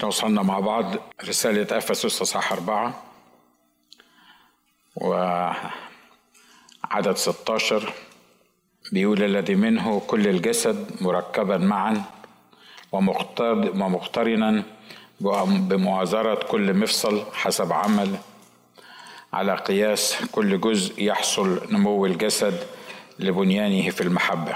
[0.00, 0.94] إحنا وصلنا مع بعض
[1.28, 3.02] رسالة أفسس إصحاح أربعة
[4.96, 5.72] وعدد
[7.16, 7.92] 16
[8.92, 12.02] بيقول الذي منه كل الجسد مركبا معا
[12.92, 14.62] ومقترنا
[15.20, 18.16] بمؤازرة كل مفصل حسب عمل.
[19.32, 22.66] على قياس كل جزء يحصل نمو الجسد
[23.18, 24.54] لبنيانه في المحبة.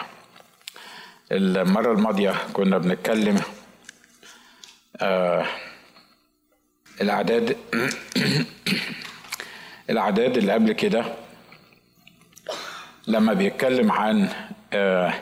[1.32, 3.40] المرة الماضية كنا بنتكلم
[5.00, 5.46] آه
[7.00, 7.56] الأعداد
[9.91, 11.05] الأعداد اللي قبل كده
[13.06, 14.28] لما بيتكلم عن
[14.72, 15.14] آه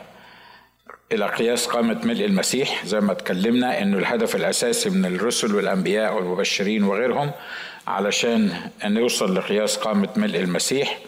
[1.11, 6.83] إلى قياس قامة ملء المسيح زي ما اتكلمنا إنه الهدف الأساسي من الرسل والأنبياء والمبشرين
[6.83, 7.31] وغيرهم
[7.87, 8.51] علشان
[8.85, 10.99] أن يوصل لقياس قامة ملء المسيح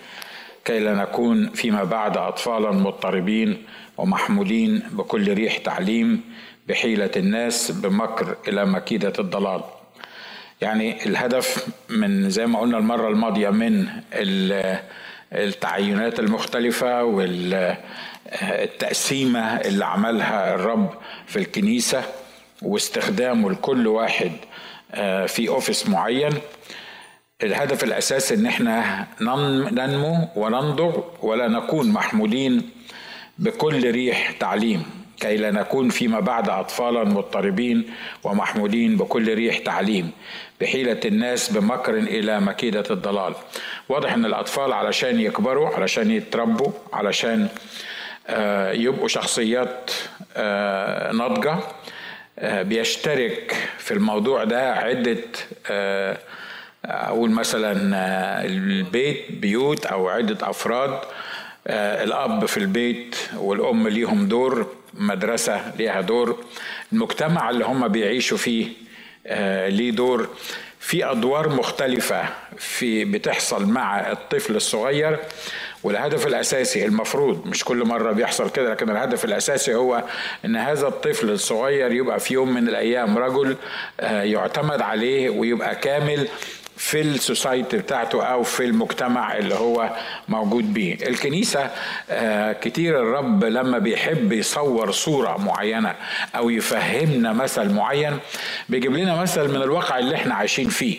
[0.66, 3.64] كي لا نكون فيما بعد أطفالا مضطربين
[3.98, 6.22] ومحمولين بكل ريح تعليم
[6.68, 9.62] بحيلة الناس بمكر إلى مكيدة الضلال.
[10.62, 13.88] يعني الهدف من زي ما قلنا المرة الماضية من
[15.34, 17.04] التعينات المختلفة
[18.32, 20.94] والتقسيمة اللي عملها الرب
[21.28, 22.04] في الكنيسة
[22.62, 24.32] واستخدامه لكل واحد
[25.28, 26.34] في أوفيس معين.
[27.44, 29.08] الهدف الأساسي إن إحنا
[29.72, 32.70] ننمو وننضج ولا نكون محمولين
[33.40, 35.05] بكل ريح تعليم.
[35.20, 37.90] كي لا نكون فيما بعد اطفالا مضطربين
[38.24, 40.12] ومحمولين بكل ريح تعليم
[40.62, 43.34] بحيلة الناس بمكر إلى مكيدة الضلال.
[43.90, 47.48] واضح إن الأطفال علشان يكبروا علشان يتربوا علشان
[48.74, 49.92] يبقوا شخصيات
[51.14, 51.56] ناضجة
[52.44, 55.18] بيشترك في الموضوع ده عدة
[56.86, 57.72] أقول مثلا
[58.46, 61.00] البيت بيوت أو عدة أفراد.
[61.68, 66.44] الأب في البيت والأم ليهم دور مدرسة ليها دور.
[66.94, 68.68] المجتمع اللي هم بيعيشوا فيه
[69.70, 70.28] ليه دور.
[70.80, 72.24] في أدوار مختلفة
[72.58, 75.20] في بتحصل مع الطفل الصغير
[75.84, 80.04] والهدف الأساسي المفروض مش كل مرة بيحصل كده لكن الهدف الأساسي هو
[80.46, 83.56] إن هذا الطفل الصغير يبقى في يوم من الأيام رجل
[84.02, 86.28] يعتمد عليه ويبقى كامل.
[86.78, 89.90] في السوسايتي بتاعته أو في المجتمع اللي هو
[90.28, 90.94] موجود بيه.
[91.08, 91.70] الكنيسة
[92.52, 95.96] كتير الرب لما بيحب يصور صورة معينة
[96.36, 98.20] أو يفهمنا مثل معين
[98.70, 100.98] بيجيب لنا مثل من الواقع اللي إحنا عايشين فيه.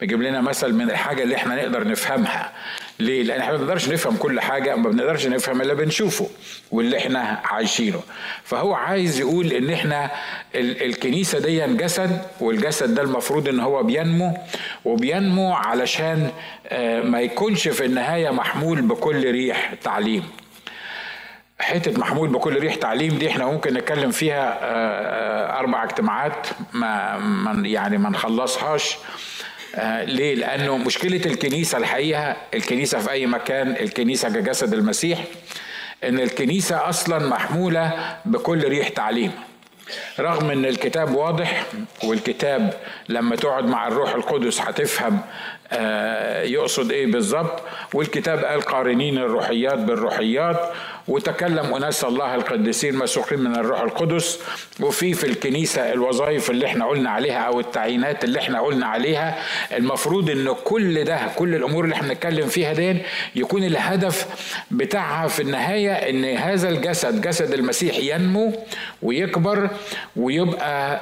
[0.00, 2.52] بيجيب لنا مثل من الحاجة اللي إحنا نقدر نفهمها.
[2.98, 6.28] ليه؟ لأن إحنا ما بنقدرش نفهم كل حاجة ما بنقدرش نفهم اللي بنشوفه
[6.70, 8.00] واللي إحنا عايشينه.
[8.44, 10.10] فهو عايز يقول إن إحنا
[10.54, 14.36] الكنيسة دي جسد والجسد ده المفروض إن هو بينمو
[14.84, 16.30] وبينمو علشان
[17.04, 20.24] ما يكونش في النهاية محمول بكل ريح تعليم.
[21.60, 24.58] حتة محمول بكل ريح تعليم دي إحنا ممكن نتكلم فيها
[25.58, 28.96] أربع اجتماعات ما يعني ما نخلصهاش.
[29.74, 35.24] آه ليه؟ لأنه مشكلة الكنيسة الحقيقة الكنيسة في أي مكان الكنيسة كجسد المسيح
[36.04, 39.32] إن الكنيسة أصلا محمولة بكل ريح تعليم
[40.20, 41.64] رغم إن الكتاب واضح
[42.04, 42.74] والكتاب
[43.08, 45.20] لما تقعد مع الروح القدس هتفهم
[45.72, 47.60] آه يقصد إيه بالظبط.
[47.94, 50.60] والكتاب قال قارنين الروحيات بالروحيات
[51.08, 54.40] وتكلم أناس الله القديسين مسوقين من الروح القدس.
[54.80, 59.38] وفي في الكنيسة الوظائف اللي إحنا قلنا عليها أو التعيينات اللي إحنا قلنا عليها
[59.76, 62.98] المفروض إن كل ده كل الأمور اللي إحنا بنتكلم فيها دي
[63.36, 64.26] يكون الهدف
[64.70, 68.52] بتاعها في النهاية إن هذا الجسد جسد المسيح ينمو
[69.02, 69.70] ويكبر
[70.16, 71.00] ويبقى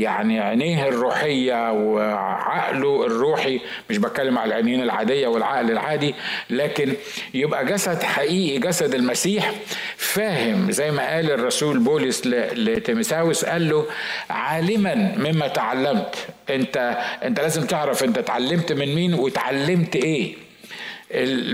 [0.00, 3.60] يعني عينيه الروحية وعقله الروحي
[3.90, 6.14] مش بتكلم على العينين العادية والعقل العادي
[6.50, 6.92] لكن
[7.34, 9.52] يبقى جسد حقيقي جسد المسيح
[9.96, 13.86] فاهم زي ما قال الرسول بولس لتيمساوس قال له
[14.30, 16.14] عالما مما تعلمت.
[16.50, 20.34] انت انت لازم تعرف انت اتعلمت من مين واتعلمت إيه.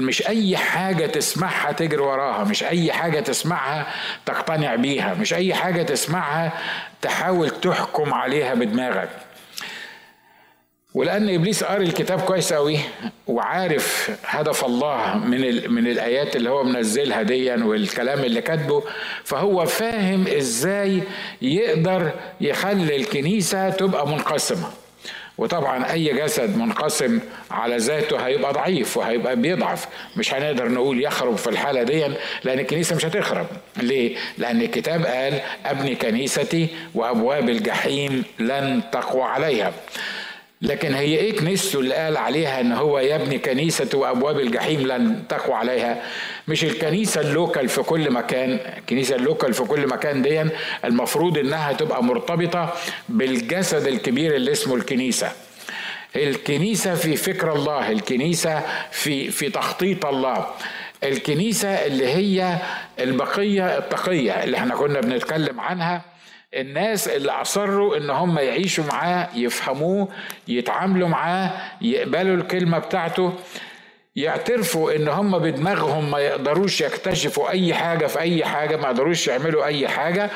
[0.00, 3.86] مش أي حاجة تسمعها تجري وراها مش أي حاجة تسمعها
[4.26, 6.52] تقتنع بيها مش أي حاجة تسمعها
[7.02, 9.08] تحاول تحكم عليها بدماغك.
[10.94, 12.78] ولأن إبليس قاري الكتاب كويس قوي
[13.26, 18.82] وعارف هدف الله من من الآيات اللي هو منزلها ديا والكلام اللي كاتبه
[19.24, 21.02] فهو فاهم إزاي
[21.42, 22.10] يقدر
[22.40, 24.70] يخلي الكنيسة تبقى منقسمة.
[25.38, 27.20] وطبعا أي جسد منقسم
[27.50, 29.86] على ذاته هيبقى ضعيف وهيبقى بيضعف.
[30.16, 32.04] مش هنقدر نقول يخرب في الحالة دي
[32.44, 33.46] لأن الكنيسة مش هتخرب.
[33.76, 39.72] ليه؟ لأن الكتاب قال أبني كنيستي وأبواب الجحيم لن تقوى عليها.
[40.62, 45.54] لكن هي إيه كنيسته اللي قال عليها إن هو يبني كنيسة وأبواب الجحيم لن تقوى
[45.54, 46.02] عليها.
[46.48, 50.44] مش الكنيسة ال local في كل مكان الكنيسة ال local في كل مكان دي
[50.84, 52.72] المفروض إنها تبقى مرتبطة
[53.08, 55.32] بالجسد الكبير اللي اسمه الكنيسة.
[56.16, 60.46] الكنيسة في فكر الله الكنيسة في في تخطيط الله.
[61.04, 62.56] الكنيسة اللي هي
[63.00, 66.02] البقية التقية اللي إحنا كنا بنتكلم عنها
[66.54, 70.08] الناس اللي أصروا إن هم يعيشوا معاه يفهموه
[70.48, 71.50] يتعاملوا معاه
[71.82, 73.32] يقبلوا الكلمة بتاعته
[74.16, 79.64] يعترفوا إن هم بدماغهم ما يقدروش يكتشفوا أي حاجة في أي حاجة ما يقدروش يعملوا
[79.64, 80.30] أي حاجة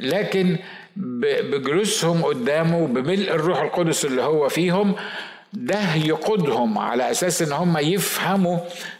[0.00, 0.56] لكن
[0.96, 4.94] بجلوسهم قدامه بملء الروح القدس اللي هو فيهم
[5.52, 8.58] ده يقودهم على أساس إن هم يفهموا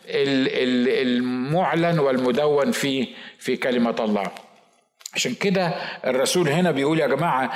[0.09, 4.31] المعلن والمدون في في كلمة الله.
[5.14, 5.75] عشان كده
[6.06, 7.50] الرسول هنا بيقول يا جماعة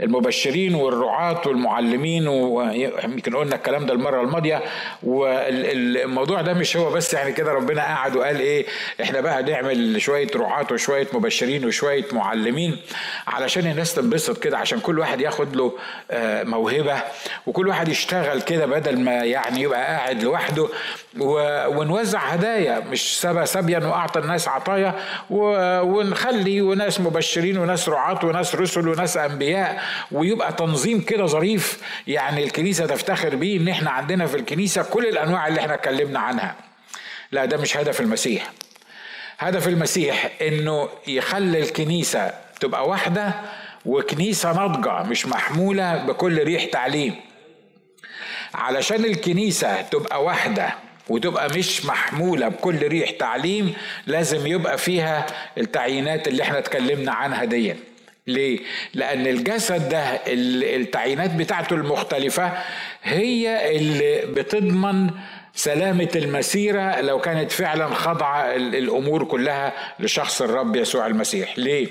[0.00, 4.62] المبشرين والرعاة والمعلمين ويمكن قلنا الكلام ده المرة الماضية
[5.02, 8.66] والموضوع ده مش هو بس يعني كده ربنا قعد وقال إيه
[9.02, 12.76] إحنا بقى نعمل شوية رعاة وشوية مبشرين وشوية معلمين
[13.26, 15.72] علشان الناس تنبسط كده عشان كل واحد ياخد له
[16.10, 17.02] آه، موهبة
[17.46, 20.68] وكل واحد يشتغل كده بدل ما يعني يبقى قاعد لوحده.
[21.68, 24.94] ونوزع هدايا مش سبا سبيا وأعطى الناس عطايا
[26.20, 29.82] ونخلي وناس مبشرين وناس رعاة وناس رسل وناس أنبياء
[30.12, 35.48] ويبقى تنظيم كده ظريف يعني الكنيسة تفتخر بيه إن إحنا عندنا في الكنيسة كل الأنواع
[35.48, 36.54] اللي إحنا اتكلمنا عنها.
[37.32, 38.50] لا ده مش هدف المسيح.
[39.38, 43.34] هدف المسيح إنه يخلي الكنيسة تبقى واحدة
[43.86, 47.14] وكنيسة ناضجة مش محمولة بكل ريح تعليم.
[48.54, 50.74] علشان الكنيسة تبقى واحدة
[51.10, 53.74] وتبقى مش محمولة بكل ريح تعليم
[54.06, 55.26] لازم يبقى فيها
[55.58, 57.74] التعيينات اللي إحنا اتكلمنا عنها دي
[58.26, 58.58] ليه؟
[58.94, 60.20] لأن الجسد ده
[60.76, 62.52] التعيينات بتاعته المختلفة
[63.02, 65.10] هي اللي بتضمن
[65.54, 71.88] سلامة المسيرة لو كانت فعلا خاضعة الأمور كلها لشخص الرب يسوع المسيح ليه؟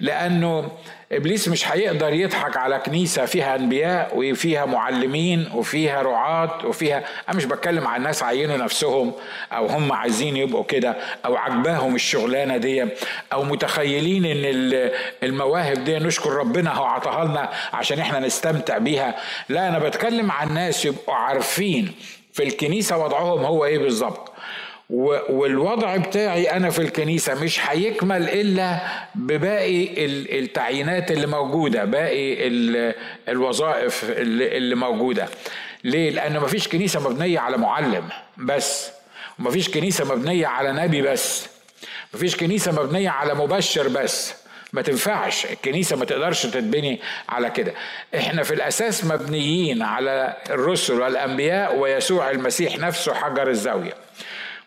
[0.00, 0.70] لأنه
[1.16, 7.44] إبليس مش هيقدر يضحك على كنيسة فيها أنبياء وفيها معلمين وفيها رعاة وفيها أنا مش
[7.44, 9.12] بتكلم عن ناس عينوا نفسهم
[9.52, 12.86] أو هم عايزين يبقوا كده أو عجباهم الشغلانة دي
[13.32, 14.90] أو متخيلين إن
[15.22, 19.14] المواهب دي نشكر ربنا هو عطاها لنا عشان إحنا نستمتع بيها.
[19.48, 21.92] لا أنا بتكلم عن ناس يبقوا عارفين
[22.32, 24.33] في الكنيسة وضعهم هو إيه بالظبط.
[24.90, 28.78] والوضع بتاعي أنا في الكنيسة مش هيكمل إلا
[29.14, 30.04] بباقي
[30.38, 32.48] التعيينات اللي موجودة باقي
[33.28, 35.28] الوظائف اللي موجودة.
[35.84, 38.08] ليه؟ لأن مفيش كنيسة مبنية على معلم
[38.38, 38.90] بس
[39.38, 41.46] ومفيش كنيسة مبنية على نبي بس
[42.14, 44.34] مفيش كنيسة مبنية على مبشر بس.
[44.72, 47.74] ما تنفعش الكنيسة ما تقدرش تتبني على كده.
[48.16, 53.94] إحنا في الأساس مبنيين على الرسل والأنبياء ويسوع المسيح نفسه حجر الزاوية.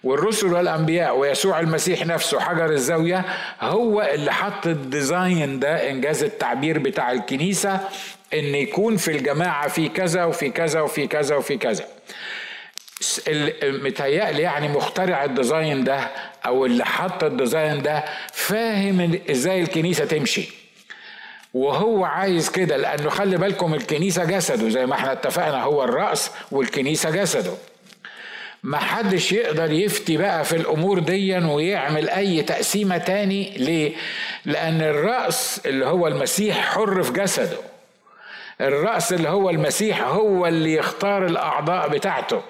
[0.07, 3.25] والرسل والأنبياء ويسوع المسيح نفسه حجر الزاوية
[3.61, 7.79] هو اللي حط الديزاين ده إنجاز التعبير بتاع الكنيسة
[8.33, 11.85] إن يكون في الجماعة في كذا وفي كذا وفي كذا وفي كذا.
[13.63, 15.99] متهيألي يعني مخترع ال design ده
[16.45, 20.49] أو اللي حط ال design ده فاهم إزاي الكنيسة تمشي.
[21.53, 27.09] وهو عايز كده لأنه خلي بالكم الكنيسة جسده زي ما إحنا اتفقنا هو الرأس والكنيسة
[27.09, 27.53] جسده.
[28.67, 33.53] ما حدش يقدر يفتي بقى في الأمور دي ويعمل أي تقسيمة تاني.
[33.57, 33.93] ليه؟
[34.45, 37.57] لأن الرأس اللي هو المسيح حر في جسده.
[38.61, 42.41] الرأس اللي هو المسيح هو اللي يختار الأعضاء بتاعته.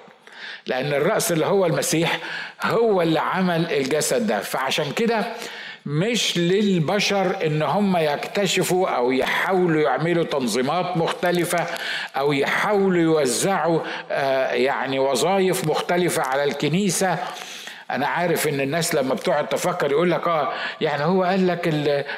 [0.66, 2.18] لأن الرأس اللي هو المسيح
[2.62, 4.40] هو اللي عمل الجسد ده.
[4.40, 5.24] فعشان كده
[5.86, 11.66] مش للبشر إن هم يكتشفوا أو يحاولوا يعملوا تنظيمات مختلفة
[12.16, 13.80] أو يحاولوا يوزعوا
[14.10, 17.18] آه، يعني وظائف مختلفة على الكنيسة.
[17.90, 21.60] أنا عارف إن الناس لما بتقعد تفكر يقول لك آه يعني هو قال لك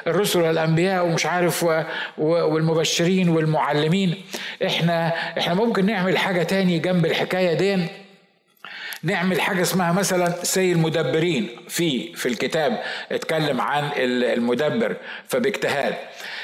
[0.07, 1.65] الرسل والأنبياء ومش عارف
[2.17, 4.15] والمبشرين والمعلمين.
[4.65, 7.87] إحنا إحنا ممكن نعمل حاجة تاني جنب الحكاية دي.
[9.03, 11.49] نعمل حاجة اسمها مثلا سي المدبرين.
[11.69, 12.81] في في الكتاب
[13.11, 14.95] اتكلم عن المدبر
[15.27, 15.93] فباجتهاد.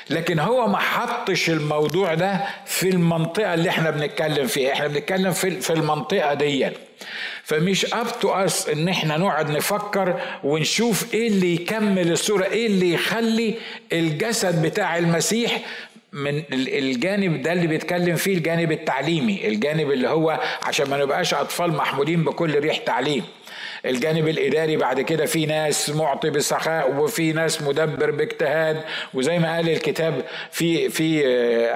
[0.09, 4.73] لكن هو ما حطش الموضوع ده في المنطقة اللي إحنا بنتكلم فيها.
[4.73, 6.69] إحنا بنتكلم في في المنطقة دي.
[7.43, 12.93] فمش up to us إن إحنا نقعد نفكر ونشوف إيه اللي يكمل الصورة إيه اللي
[12.93, 13.55] يخلي
[13.93, 15.59] الجسد بتاع المسيح
[16.13, 21.71] من الجانب ده اللي بيتكلم فيه الجانب التعليمي الجانب اللي هو عشان ما نبقاش أطفال
[21.71, 23.23] محمولين بكل ريح تعليم.
[23.85, 28.81] الجانب الإداري بعد كده في ناس معطي بسخاء وفي ناس مدبر باجتهاد
[29.13, 30.21] وزي ما قال الكتاب
[30.51, 31.25] في في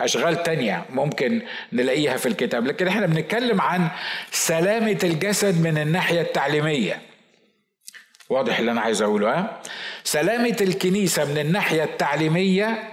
[0.04, 1.42] أشغال تانية ممكن
[1.74, 2.68] نلاقيها في الكتاب.
[2.68, 3.88] لكن إحنا بنتكلم عن
[4.32, 7.02] سلامة الجسد من الناحية التعليمية.
[8.30, 9.62] واضح اللي أنا عايز أقوله ها؟
[10.04, 12.91] سلامة الكنيسة من الناحية التعليمية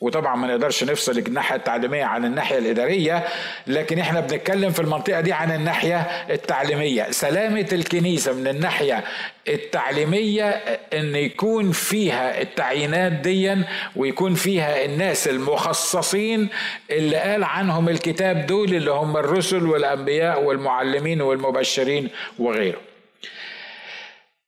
[0.00, 3.24] وطبعا ما نقدرش نفصل الناحية التعليمية عن الناحية الإدارية
[3.66, 5.96] لكن إحنا بنتكلم في المنطقة دي عن الناحية
[6.30, 7.10] التعليمية.
[7.10, 9.04] سلامة الكنيسة من الناحية
[9.48, 10.48] التعليمية
[10.92, 13.64] إن يكون فيها التعيينات ديا
[13.96, 16.48] ويكون فيها الناس المخصصين
[16.90, 22.80] اللي قال عنهم الكتاب دول اللي هم الرسل والأنبياء والمعلمين والمبشرين وغيره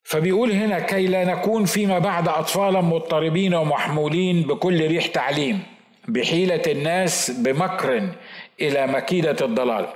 [0.08, 5.62] فبيقول هنا كي لا نكون فيما بعد أطفالا مضطربين ومحمولين بكل ريح تعليم
[6.08, 8.12] بحيلة الناس بمكر
[8.60, 9.86] إلى مكيدة الضلال.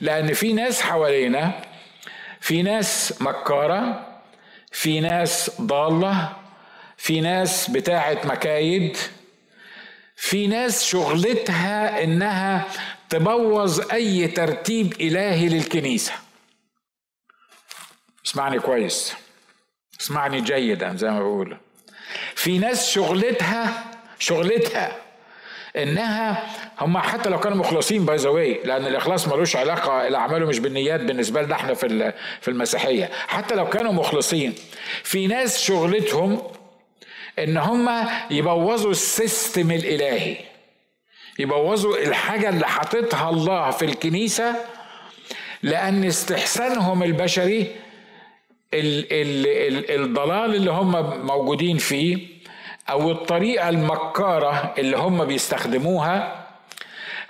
[0.00, 1.52] لأن في ناس حوالينا
[2.40, 4.06] في ناس مكارة
[4.72, 6.32] في ناس ضالة
[6.96, 8.96] في ناس بتاعة مكايد
[10.16, 12.66] في ناس شغلتها إنها
[13.10, 16.12] تبوظ أي ترتيب إلهي للكنيسة.
[18.26, 19.27] اسمعني كويس.
[20.00, 21.56] اسمعني جيدا زي ما بقول
[22.34, 23.84] في ناس شغلتها
[24.18, 24.96] شغلتها
[25.76, 26.46] إنها
[26.80, 28.30] هم حتى لو كانوا مخلصين باي ذا
[28.64, 33.10] لأن الإخلاص ملوش علاقة الأعمال مش بالنيات بالنسبة لنا إحنا في في المسيحية.
[33.28, 34.54] حتى لو كانوا مخلصين
[35.02, 36.42] في ناس شغلتهم
[37.38, 40.36] إن هم يبوظوا السيستم الإلهي.
[41.38, 44.54] يبوظوا الحاجة اللي حاططها الله في الكنيسة
[45.62, 47.76] لأن استحسانهم البشري
[48.74, 52.18] ال ال ال الضلال اللي هم موجودين فيه
[52.90, 56.44] أو الطريقة المكارة اللي هم بيستخدموها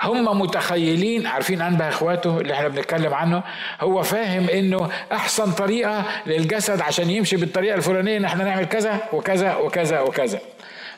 [0.03, 3.43] هم متخيلين عارفين انبه إخواته اللي إحنا بنتكلم عنه
[3.81, 9.57] هو فاهم إنه أحسن طريقة للجسد عشان يمشي بالطريقة الفلانية إن إحنا نعمل كذا وكذا
[9.57, 10.41] وكذا وكذا.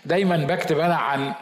[0.04, 1.32] دايما بكتب أنا عن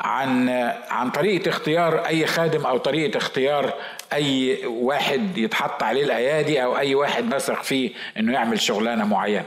[0.00, 0.48] عن
[0.90, 3.74] عن طريقة اختيار أي خادم أو طريقة اختيار
[4.12, 9.44] أي واحد يتحط عليه الأيادي أو أي واحد نثق فيه إنه يعمل شغلانة معينة.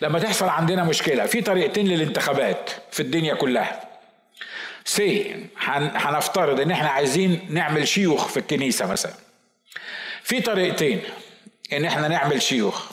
[0.00, 3.80] لما تحصل عندنا مشكلة في طريقتين للانتخابات في الدنيا كلها.
[4.84, 5.36] سي
[5.94, 9.12] هنفترض إن إحنا عايزين نعمل شيوخ في الكنيسة مثلا.
[10.22, 11.00] في طريقتين
[11.72, 12.90] إن إحنا نعمل شيوخ.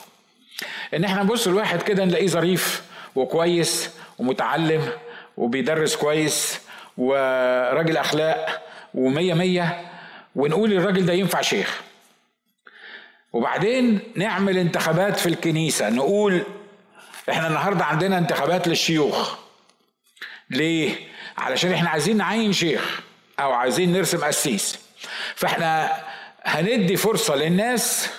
[0.94, 2.82] إن إحنا نبص الواحد كده نلاقيه ظريف
[3.14, 4.88] وكويس ومتعلم
[5.36, 6.60] وبيدرس كويس
[6.98, 8.62] وراجل أخلاق
[8.94, 9.90] ومية مية
[10.36, 11.80] ونقول الراجل ده ينفع شيخ.
[13.32, 15.88] وبعدين نعمل انتخابات في الكنيسة.
[15.90, 16.42] نقول
[17.30, 19.36] إحنا النهاردة عندنا انتخابات للشيوخ.
[20.50, 20.94] ليه؟
[21.38, 23.00] علشان إحنا عايزين نعين شيخ
[23.40, 24.78] أو عايزين نرسم قسيس.
[25.34, 25.92] فإحنا
[26.44, 28.10] هندي فرصة للناس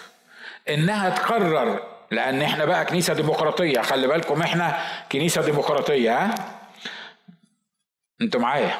[0.69, 3.81] إنها تقرر لأن إحنا بقى كنيسة ديمقراطية.
[3.81, 4.79] خلي بالكم إحنا
[5.11, 6.56] كنيسة ديمقراطية ها؟
[8.21, 8.77] أنتوا معايا؟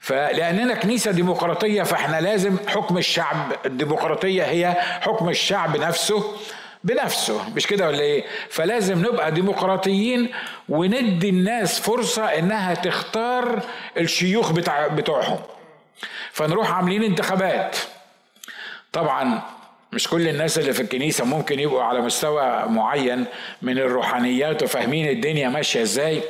[0.00, 6.36] فلاننا كنيسة ديمقراطية فإحنا لازم حكم الشعب الديمقراطية هي حكم الشعب نفسه
[6.84, 10.28] بنفسه مش كده ولا إيه؟ فلازم نبقى ديمقراطيين
[10.68, 13.62] وندي الناس فرصة إنها تختار
[13.96, 15.38] الشيوخ بتاع بتوعهم.
[16.32, 17.76] فنروح عاملين انتخابات.
[18.92, 19.42] طبعا
[19.92, 23.24] مش كل الناس اللي في الكنيسة ممكن يبقوا على مستوى معين
[23.62, 26.22] من الروحانيات وفاهمين الدنيا ماشية إزاي.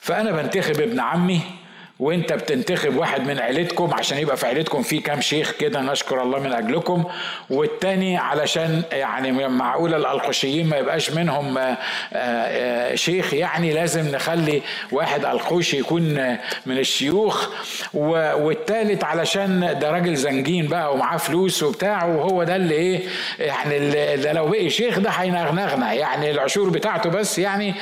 [0.00, 1.40] فأنا بنتخب ابن عمي
[2.00, 6.38] وانت بتنتخب واحد من عيلتكم عشان يبقى في عيلتكم في كام شيخ كده نشكر الله
[6.38, 7.04] من أجلكم.
[7.50, 11.76] والتاني علشان يعني معقولة الألقشيين ما يبقاش منهم آه،
[12.12, 16.02] آه، شيخ يعني لازم نخلي واحد ألقوشي يكون
[16.66, 17.48] من الشيوخ.
[17.94, 23.00] والتالت علشان ده راجل زنجين بقى ومعاه فلوس وبتاع وهو ده اللي إيه
[23.38, 25.92] يعني اللي لو بقي شيخ ده هينغنغنا.
[25.92, 27.74] يعني العشور بتاعته بس يعني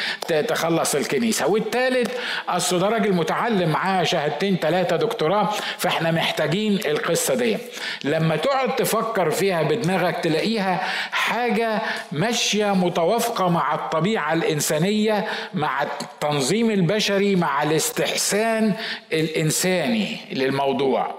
[0.49, 1.47] تخلص الكنيسة.
[1.47, 2.11] والتالت
[2.49, 5.49] أصل ده راجل متعلم معاه شهادتين ثلاثة دكتوراه
[5.79, 7.57] فإحنا محتاجين القصة دي.
[8.05, 10.81] لما تقعد تفكر فيها بدماغك تلاقيها
[11.13, 18.75] حاجة ماشية متوافقة مع الطبيعة الإنسانية مع التنظيم البشري مع الاستحسان
[19.13, 21.15] الإنساني للموضوع.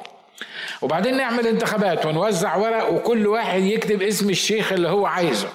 [0.81, 5.48] وبعدين نعمل انتخابات ونوزع ورق وكل واحد يكتب اسم الشيخ اللي هو عايزه.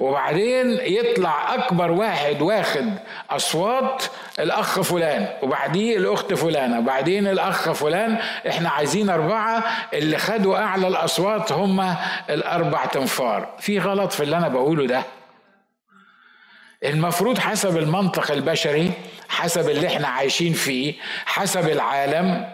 [0.00, 2.86] وبعدين يطلع أكبر واحد واخد
[3.30, 4.04] أصوات
[4.38, 8.18] الأخ فلان وبعديه الأخت فلانة وبعدين الأخ فلان.
[8.48, 9.64] إحنا عايزين أربعة
[9.94, 11.94] اللي خدوا أعلى الأصوات هم
[12.30, 13.48] الأربع تنفار.
[13.58, 15.02] في غلط في اللي أنا بقوله ده.
[16.84, 18.90] المفروض حسب المنطق البشري
[19.28, 20.94] حسب اللي إحنا عايشين فيه
[21.26, 22.48] حسب العالم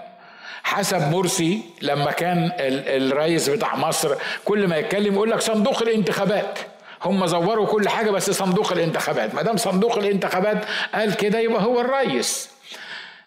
[0.62, 6.58] حسب مرسي لما كان الرئيس بتاع مصر كل ما يتكلم يقول لك صندوق الانتخابات.
[7.06, 9.34] هم زوروا كل حاجة بس صندوق الانتخابات.
[9.34, 12.50] ما دام صندوق الانتخابات قال كده يبقى هو الرئيس.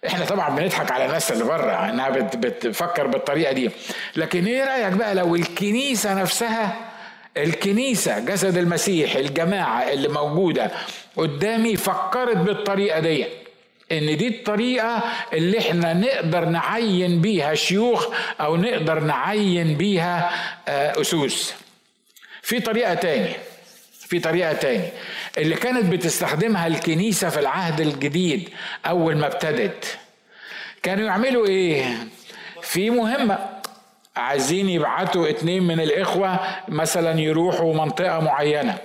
[0.08, 3.72] إحنا طبعا بنضحك على الناس اللي بره إنها بتفكر بالطريقة دي.
[4.16, 6.76] لكن إيه رأيك بقى لو الكنيسة نفسها
[7.38, 10.72] الكنيسة جسد المسيح الجماعة اللي موجودة
[11.18, 13.26] قدامي فكرت بالطريقة دي؟
[13.92, 18.08] إن دي الطريقة اللي إحنا نقدر نعين بيها شيوخ
[18.42, 20.32] أو نقدر نعين بيها
[20.68, 21.54] آه، أسوس.
[22.42, 23.34] في طريقة تاني
[24.10, 24.90] في طريقة تاني
[25.38, 28.50] اللي كانت بتستخدمها الكنيسة في العهد الجديد
[28.86, 29.98] أول ما ابتدت
[30.84, 31.86] كانوا يعملوا إيه؟
[32.62, 33.40] في مهمة
[34.16, 38.78] عايزين يبعتوا اتنين من الإخوة مثلا يروحوا منطقة معينة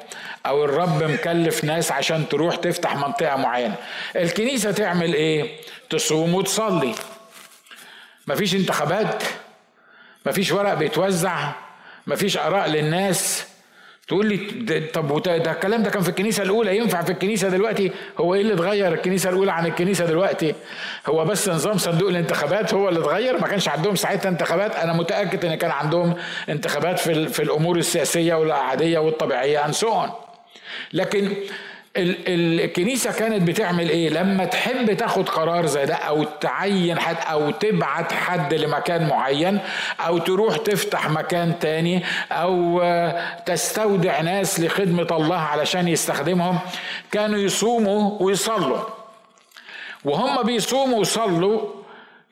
[0.47, 3.75] أو الرب مكلف ناس عشان تروح تفتح منطقة معينة
[4.17, 5.57] الكنيسة تعمل إيه؟
[5.91, 6.95] تصوم وتصلي
[8.27, 9.23] مفيش انتخابات
[10.27, 11.53] مفيش ورق بيتوزع
[12.07, 13.45] مفيش آراء للناس
[14.09, 18.35] تقول لي طب ده الكلام ده كان في الكنيسة الأولى ينفع في الكنيسة دلوقتي؟ هو
[18.35, 20.55] إيه اللي اتغير؟ الكنيسة الأولى عن الكنيسة دلوقتي.
[21.07, 24.77] هو بس نظام صندوق الانتخابات هو اللي اتغير؟ ما كانش عندهم ساعتها انتخابات.
[24.77, 26.15] أنا متأكد إن كان عندهم
[26.49, 29.73] انتخابات في في الأمور السياسية والعادية والطبيعية عن
[30.93, 31.33] لكن
[31.97, 38.13] الكنيسة كانت بتعمل إيه؟ لما تحب تاخد قرار زي ده أو تعين حد أو تبعت
[38.13, 39.59] حد لمكان معين
[40.01, 42.83] أو تروح تفتح مكان تاني أو
[43.47, 46.59] تستودع ناس لخدمة الله علشان يستخدمهم
[47.13, 48.81] كانوا يصوموا ويصلوا.
[50.05, 51.61] وهم بيصوموا ويصلوا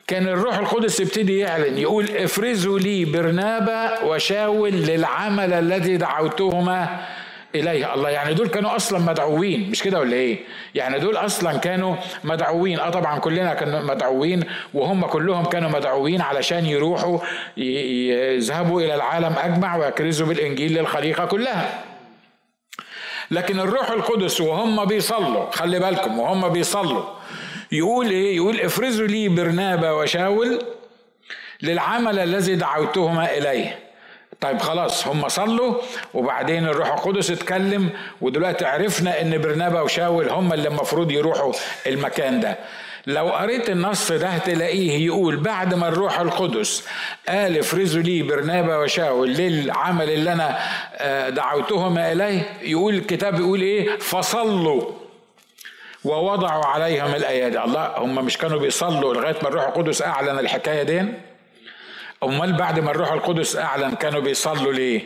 [0.07, 7.05] كان الروح القدس يبتدي يعلن يقول افرزوا لي برنابا وشاول للعمل الذي دعوتهما
[7.55, 7.93] إليه.
[7.93, 9.69] الله يعني دول كانوا أصلا مدعوين.
[9.69, 10.37] مش كده ولا إيه؟
[10.75, 12.79] يعني دول أصلا كانوا مدعوين.
[12.79, 14.43] أه طبعا كلنا كانوا مدعوين
[14.73, 17.19] وهم كلهم كانوا مدعوين علشان يروحوا
[17.57, 21.83] يذهبوا إلى العالم أجمع ويكرزوا بالإنجيل للخليقة كلها.
[23.31, 27.03] لكن الروح القدس وهم بيصلوا خلي بالكم وهم بيصلوا.
[27.71, 30.59] يقول إيه؟ يقول افرزوا لي برنابا وشاول
[31.61, 33.82] للعمل الذي دعوتهما إليه.
[34.43, 35.75] طيب خلاص هم صلوا
[36.13, 37.89] وبعدين الروح القدس اتكلم
[38.21, 41.53] ودلوقتي عرفنا إن برنابا وشاول هم اللي المفروض يروحوا
[41.87, 42.57] المكان ده.
[43.07, 46.87] لو قريت النص ده تلاقيه يقول بعد ما الروح القدس
[47.29, 50.57] قال افرزوا لي برنابا وشاول للعمل اللي أنا
[50.97, 54.91] آه، دعوتهما إليه يقول الكتاب يقول إيه؟ فصلوا
[56.03, 57.59] ووضعوا عليهم الأيادي.
[57.63, 61.03] الله هم مش كانوا بيصلوا لغاية ما الروح القدس أعلن الحكاية دي
[62.25, 65.01] أمال بعد ما الروح القدس أعلن كانوا بيصلوا ليه؟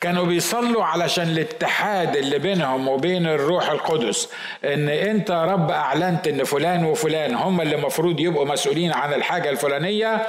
[0.00, 4.28] كانوا بيصلوا علشان الاتحاد اللي بينهم وبين الروح القدس
[4.64, 9.50] إن أنت يا رب أعلنت إن فلان وفلان هم اللي المفروض يبقوا مسؤولين عن الحاجة
[9.50, 10.26] الفلانية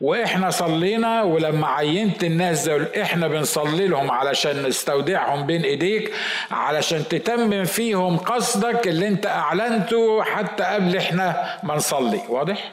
[0.00, 6.12] وإحنا صلينا ولما عينت الناس دول إحنا بنصلي لهم علشان نستودعهم بين إيديك
[6.50, 12.70] علشان تتمم فيهم قصدك اللي أنت أعلنته حتى قبل إحنا ما نصلي واضح؟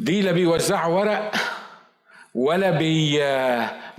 [0.00, 1.32] دي لا بيوزعوا ورق
[2.34, 3.20] ولا بي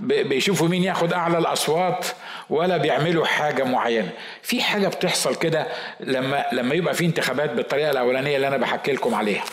[0.00, 2.06] بيشوفوا مين ياخد أعلى الأصوات
[2.50, 4.08] ولا بيعملوا حاجة معينة.
[4.42, 5.66] في حاجة بتحصل كده
[6.00, 9.44] لما لما يبقى في انتخابات بالطريقة الأولانية اللي أنا بحكي لكم عليها.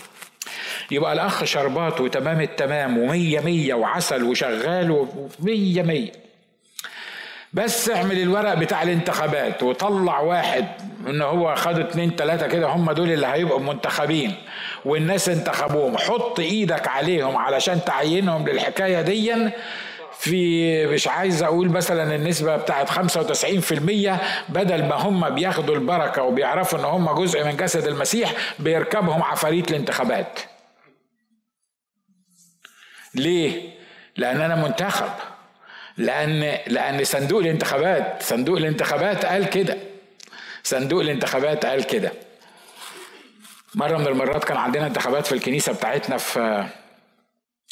[0.91, 4.91] يبقى الأخ شربات وتمام التمام ومية مية وعسل وشغال
[5.39, 6.11] ومية مية.
[7.53, 10.65] بس اعمل الورق بتاع الانتخابات وطلع واحد
[11.07, 14.35] إن هو خد اتنين تلاتة كده هم دول اللي هيبقوا منتخبين.
[14.85, 15.97] والناس انتخبوهم.
[15.97, 19.51] حط إيدك عليهم علشان تعينهم للحكاية ديا.
[20.19, 26.85] في مش عايز أقول مثلا النسبة بتاعت 95% بدل ما هم بياخدوا البركة وبيعرفوا إن
[26.85, 30.39] هم جزء من جسد المسيح بيركبهم عفاريت الانتخابات.
[33.15, 33.69] ليه؟
[34.17, 35.09] لأن أنا منتخب.
[35.97, 39.77] لأن لأن صندوق الانتخابات صندوق الانتخابات قال كده.
[40.63, 42.11] صندوق الانتخابات قال كده.
[43.75, 46.65] مرة من المرات كان عندنا انتخابات في الكنيسة بتاعتنا في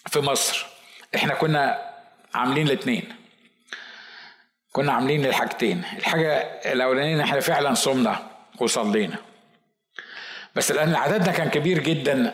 [0.08, 0.68] في مصر.
[1.16, 1.92] إحنا كنا
[2.34, 3.16] عاملين الاثنين
[4.72, 5.84] كنا عاملين الحاجتين.
[5.98, 6.38] الحاجة
[6.74, 8.28] الأولانية إن إحنا فعلا صمنا
[8.60, 9.16] وصلينا.
[10.56, 12.34] بس لأن عددنا كان كبير جدا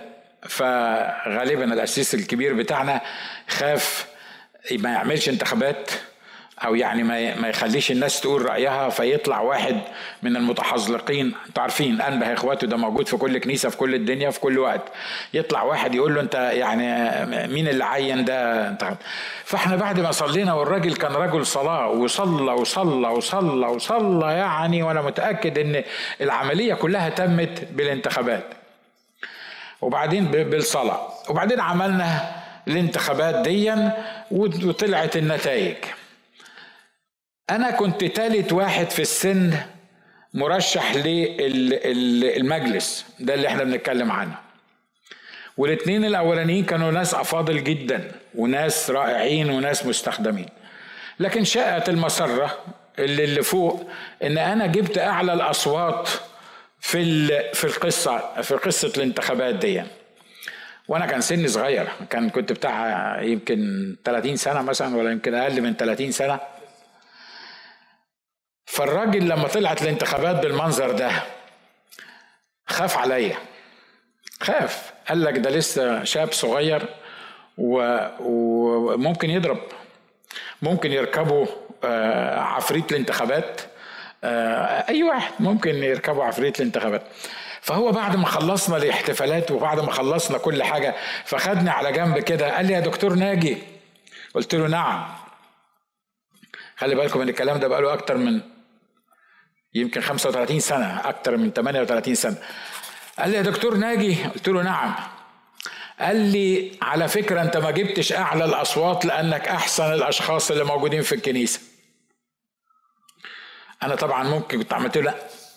[0.49, 3.01] فغالبا الاسيس الكبير بتاعنا
[3.49, 4.07] خاف
[4.71, 5.91] ما يعملش انتخابات.
[6.59, 7.03] أو يعني
[7.41, 9.81] ما يخليش الناس تقول رأيها فيطلع واحد
[10.23, 14.39] من المتحزلقين أنتوا عارفين أنبه اخواته ده موجود في كل كنيسة في كل الدنيا في
[14.39, 14.81] كل وقت.
[15.33, 18.75] يطلع واحد يقول له أنت يعني مين اللي عين ده؟
[19.45, 25.57] فإحنا بعد ما صلينا والراجل كان رجل صلاة وصلى وصلى وصلى وصلى يعني وأنا متأكد
[25.57, 25.83] إن
[26.21, 28.43] العملية كلها تمت بالانتخابات.
[29.81, 31.07] وبعدين بالصلاة.
[31.29, 32.31] وبعدين عملنا
[32.67, 33.91] الانتخابات ديا
[34.31, 35.75] وطلعت النتائج.
[37.49, 39.53] أنا كنت تالت واحد في السن
[40.33, 40.95] مرشح
[41.85, 44.35] للمجلس ده اللي إحنا بنتكلم عنه.
[45.57, 50.45] والاثنين الأولانيين كانوا ناس أفاضل جدا وناس رائعين وناس مستخدمين.
[51.19, 52.57] لكن شاءت المسرة
[52.99, 53.89] اللي اللي فوق
[54.23, 56.09] إن أنا جبت أعلى الأصوات
[56.79, 59.83] في في القصة في قصة الانتخابات دي.
[60.87, 65.73] وأنا كان سني صغير كان كنت بتاع يمكن 30 سنة مثلا ولا يمكن أقل من
[65.75, 66.39] 30 سنة.
[68.73, 71.11] فالراجل لما طلعت الانتخابات بالمنظر ده
[72.67, 73.37] خاف عليا.
[74.41, 74.93] خاف.
[75.09, 76.85] قال لك ده لسه شاب صغير
[77.57, 79.59] وممكن يضرب.
[80.61, 81.45] ممكن يركبوا
[81.83, 83.61] آه، عفريت الانتخابات.
[84.23, 87.03] آه، أي واحد ممكن يركبوا عفريت الانتخابات.
[87.61, 92.65] فهو بعد ما خلصنا الاحتفالات وبعد ما خلصنا كل حاجة فخدني على جنب كده قال
[92.65, 93.57] لي يا دكتور ناجي.
[94.33, 95.05] قلت له نعم.
[96.77, 98.52] خلي بالكم إن الكلام ده بقاله أكتر من
[99.75, 102.35] يمكن 35 سنة أكتر من 38 سنة.
[103.19, 104.95] قال لي يا دكتور ناجي قلت له نعم.
[105.99, 111.15] قال لي على فكرة أنت ما جبتش أعلى الأصوات لأنك أحسن الأشخاص اللي موجودين في
[111.15, 111.59] الكنيسة.
[113.83, 115.15] أنا طبعا ممكن كنت عملت له لا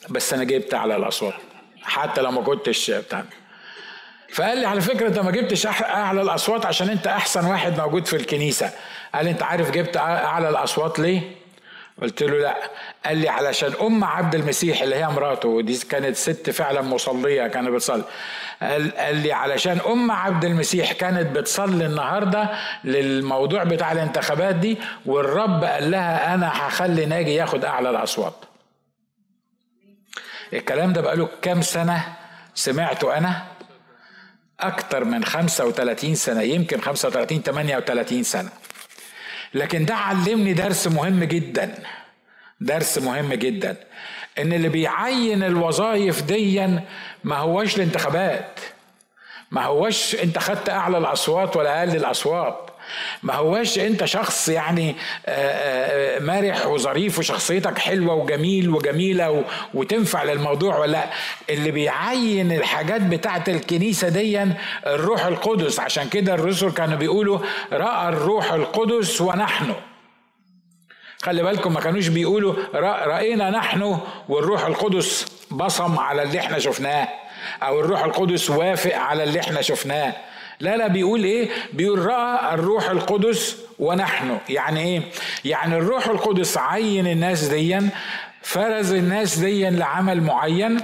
[0.08, 1.34] بس أنا جبت أعلى الأصوات
[1.82, 3.24] حتى لو ما كنتش بتاع.
[4.32, 8.16] فقال لي على فكرة أنت ما جبتش أعلى الأصوات عشان أنت أحسن واحد موجود في
[8.16, 8.70] الكنيسة.
[9.14, 11.45] قال لي أنت عارف جبت أعلى الأصوات ليه؟
[12.02, 12.56] قلت له لا.
[13.06, 17.68] قال لي علشان أم عبد المسيح اللي هي مراته ودي كانت ست فعلا مصلية كانت
[17.68, 18.04] بتصلي.
[18.62, 22.50] قال, قال لي علشان أم عبد المسيح كانت بتصلي النهارده
[22.84, 28.34] للموضوع بتاع الانتخابات دي والرب قال لها أنا هخلي ناجي ياخد أعلى الأصوات.
[30.52, 32.04] الكلام ده بقاله كام سنة
[32.54, 33.42] سمعته أنا؟
[34.60, 38.50] أكتر من 35 سنة يمكن 35 38 سنة.
[39.54, 41.74] لكن ده علمني درس مهم جدا.
[42.60, 43.76] درس مهم جدا.
[44.38, 46.84] إن اللي بيعين الوظائف ديا
[47.24, 48.60] ما هوش الانتخابات.
[49.50, 52.65] ما هوش أنت خدت أعلى الأصوات ولا أقل الأصوات.
[53.22, 54.96] ما هواش انت شخص يعني
[55.26, 59.44] آه، آه، مرح وظريف وشخصيتك حلوة وجميل وجميلة
[59.74, 61.04] وتنفع للموضوع ولا
[61.50, 65.80] اللي بيعين الحاجات بتاعت الكنيسة ديا الروح القدس.
[65.80, 67.38] عشان كده الرسل كانوا بيقولوا
[67.72, 69.74] رأى الروح القدس ونحن.
[71.22, 72.54] خلي بالكم ما كانوش بيقولوا
[73.06, 77.08] رأينا نحن والروح القدس بصم على اللي إحنا شفناه
[77.62, 80.12] أو الروح القدس وافق على اللي إحنا شفناه.
[80.60, 84.38] لا لا بيقول إيه؟ بيقول رأى الروح القدس ونحن.
[84.48, 85.02] يعني إيه؟
[85.44, 87.88] يعني الروح القدس عين الناس ديا
[88.42, 90.80] فرز الناس ديا لعمل معين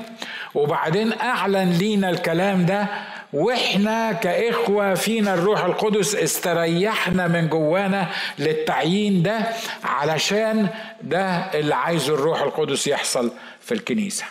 [0.54, 2.86] وبعدين أعلن لينا الكلام ده.
[3.32, 8.08] وإحنا كإخوة فينا الروح القدس استريحنا من جوانا
[8.38, 9.40] للتعيين ده
[9.84, 10.68] علشان
[11.02, 14.24] ده اللي عايزه الروح القدس يحصل في الكنيسة.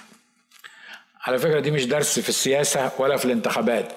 [1.28, 3.92] على فكرة دي مش درس في السياسة ولا في الانتخابات.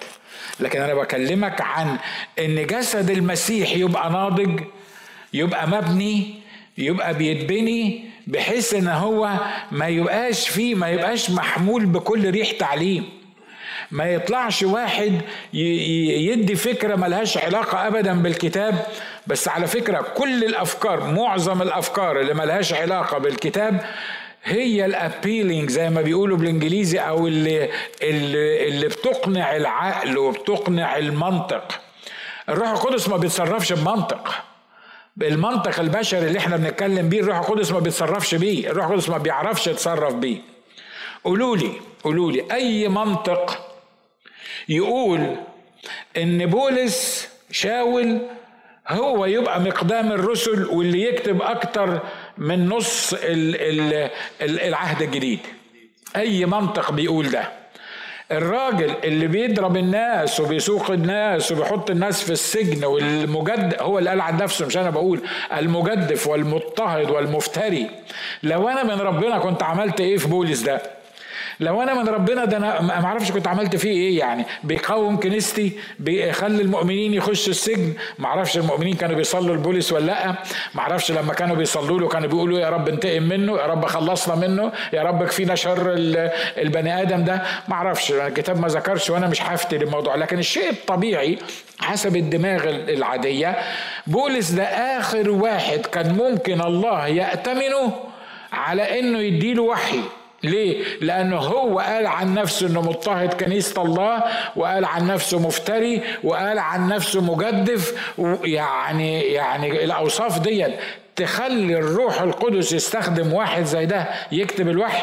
[0.60, 1.98] لكن أنا بكلمك عن
[2.38, 4.60] إن جسد المسيح يبقى ناضج
[5.34, 6.34] يبقى مبني
[6.78, 9.30] يبقى بيتبني بحيث إن هو
[9.72, 13.08] ما يبقاش فيه ما يبقاش محمول بكل ريح تعليم.
[13.90, 15.20] ما يطلعش واحد
[15.52, 18.86] يدي فكرة ملهاش علاقة أبدا بالكتاب
[19.26, 23.80] بس على فكرة كل الأفكار معظم الأفكار اللي ملهاش علاقة بالكتاب
[24.44, 27.70] هي الابيلينج زي ما بيقولوا بالإنجليزي أو اللي
[28.02, 31.80] اللي, اللي بتقنع العقل وبتقنع المنطق.
[32.48, 34.34] الروح القدس ما بيتصرفش بمنطق.
[35.22, 38.70] المنطق البشري اللي إحنا بنتكلم بيه الروح القدس ما بيتصرفش بيه.
[38.70, 40.38] الروح القدس ما بيعرفش يتصرف بيه.
[41.24, 41.72] قولوا لي
[42.04, 43.70] قولوا لي أي منطق
[44.68, 45.36] يقول
[46.16, 48.18] إن بولس شاول
[48.88, 52.00] هو يبقى مقدام الرسل واللي يكتب أكتر
[52.38, 53.14] من نص
[54.42, 55.38] العهد الجديد.
[56.16, 57.48] أي منطق بيقول ده.
[58.32, 64.36] الراجل اللي بيضرب الناس وبيسوق الناس وبيحط الناس في السجن والمجد هو اللي قال عن
[64.36, 65.20] نفسه مش أنا بقول.
[65.56, 67.90] المجدف والمضطهد والمفتري.
[68.42, 70.82] لو أنا من ربنا كنت عملت إيه في بولس ده؟
[71.60, 74.44] لو أنا من ربنا ده أنا ما أعرفش كنت عملت فيه إيه يعني.
[74.64, 77.92] بيقاوم كنيستي بيخلي المؤمنين يخشوا السجن.
[78.18, 80.26] ما أعرفش المؤمنين كانوا بيصلوا البوليس ولا لأ.
[80.74, 84.34] ما أعرفش لما كانوا بيصلوا له كانوا بيقولوا يا رب انتقم منه يا رب خلصنا
[84.48, 85.92] منه يا رب كفينا شر
[86.58, 87.42] البني آدم ده.
[87.68, 91.38] ما أعرفش الكتاب ما ذكرش وأنا مش هفتي الموضوع لكن الشيء الطبيعي
[91.80, 93.56] حسب الدماغ العادية
[94.06, 97.92] بولس ده آخر واحد كان ممكن الله يأتمنه
[98.52, 100.00] على إنه يديله وحي.
[100.44, 104.22] ليه؟ لأنه هو قال عن نفسه إنه مضطهد كنيسة الله
[104.56, 108.12] وقال عن نفسه مفتري وقال عن نفسه مجدف
[108.44, 110.66] يعني يعني الأوصاف دي
[111.16, 115.02] تخلي الروح القدس يستخدم واحد زي ده يكتب الوحي.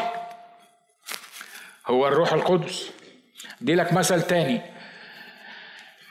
[1.86, 2.90] هو الروح القدس.
[3.60, 4.60] دي لك مثل تاني.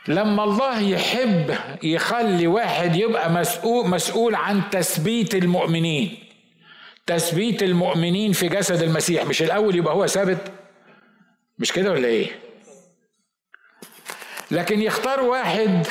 [0.08, 6.31] لما الله يحب يخلي واحد يبقى مسؤول مسؤول عن تثبيت المؤمنين.
[7.16, 10.52] تثبيت المؤمنين في جسد المسيح مش الأول يبقى هو ثابت؟
[11.60, 12.28] مش كده ولا إيه؟
[14.52, 15.88] لكن يختار واحد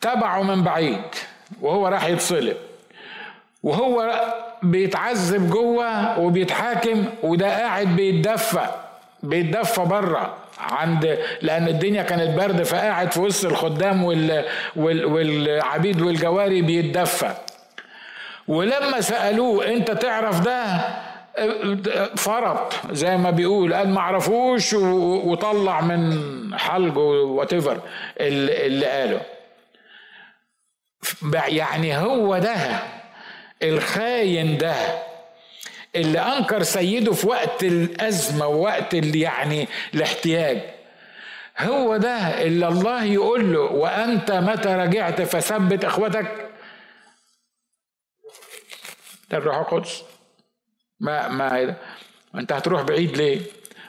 [0.00, 1.02] تبعه من بعيد
[1.60, 2.56] وهو راح يتصلب
[3.62, 4.24] وهو
[4.62, 8.66] بيتعذب جوه وبيتحاكم وده قاعد بيتدفى
[9.22, 14.44] بيتدفى بره عند لأن الدنيا كانت برد فقاعد في وسط الخدام وال
[14.76, 17.34] وال والعبيد والجواري بيتدفى.
[18.52, 20.64] ولما سألوه أنت تعرف ده؟
[22.16, 23.74] فرط زي ما بيقول.
[23.74, 26.18] قال ما عرفوش وطلع من
[26.58, 27.52] حلقه وات
[28.20, 29.20] اللي قاله.
[31.48, 32.56] يعني هو ده
[33.62, 34.74] الخاين ده
[35.96, 40.58] اللي أنكر سيده في وقت الأزمة ووقت اللي يعني الاحتياج.
[41.58, 46.41] هو ده اللي الله يقول له وأنت متى رجعت فثبت إخوتك؟
[49.32, 50.02] ده الروح القدس؟
[51.00, 51.76] ما ما
[52.34, 53.40] انت هتروح بعيد ليه؟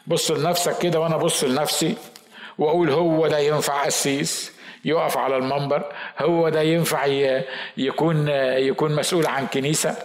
[0.08, 1.96] بص لنفسك كده وأنا بص لنفسي
[2.58, 4.52] واقول هو ده ينفع قسيس
[4.86, 7.06] يقف على المنبر؟ هو ده ينفع
[7.78, 8.28] يكون
[8.58, 9.96] يكون مسؤول عن كنيسة؟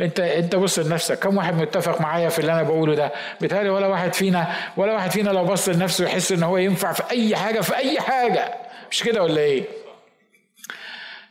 [0.00, 1.18] انت انت بص لنفسك.
[1.18, 5.10] كم واحد متفق معايا في اللي أنا بقوله ده؟ بيتهيألي ولا واحد فينا ولا واحد
[5.10, 8.54] فينا لو بص لنفسه يحس ان هو ينفع في أي حاجة في أي حاجة.
[8.90, 9.64] مش كده ولا إيه؟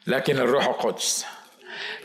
[0.08, 1.25] لكن الروح القدس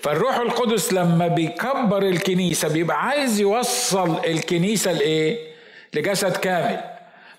[0.03, 5.53] فالروح القدس لما بيكبر الكنيسة بيبقى عايز يوصل الكنيسة لإيه؟
[5.95, 6.81] لجسد كامل.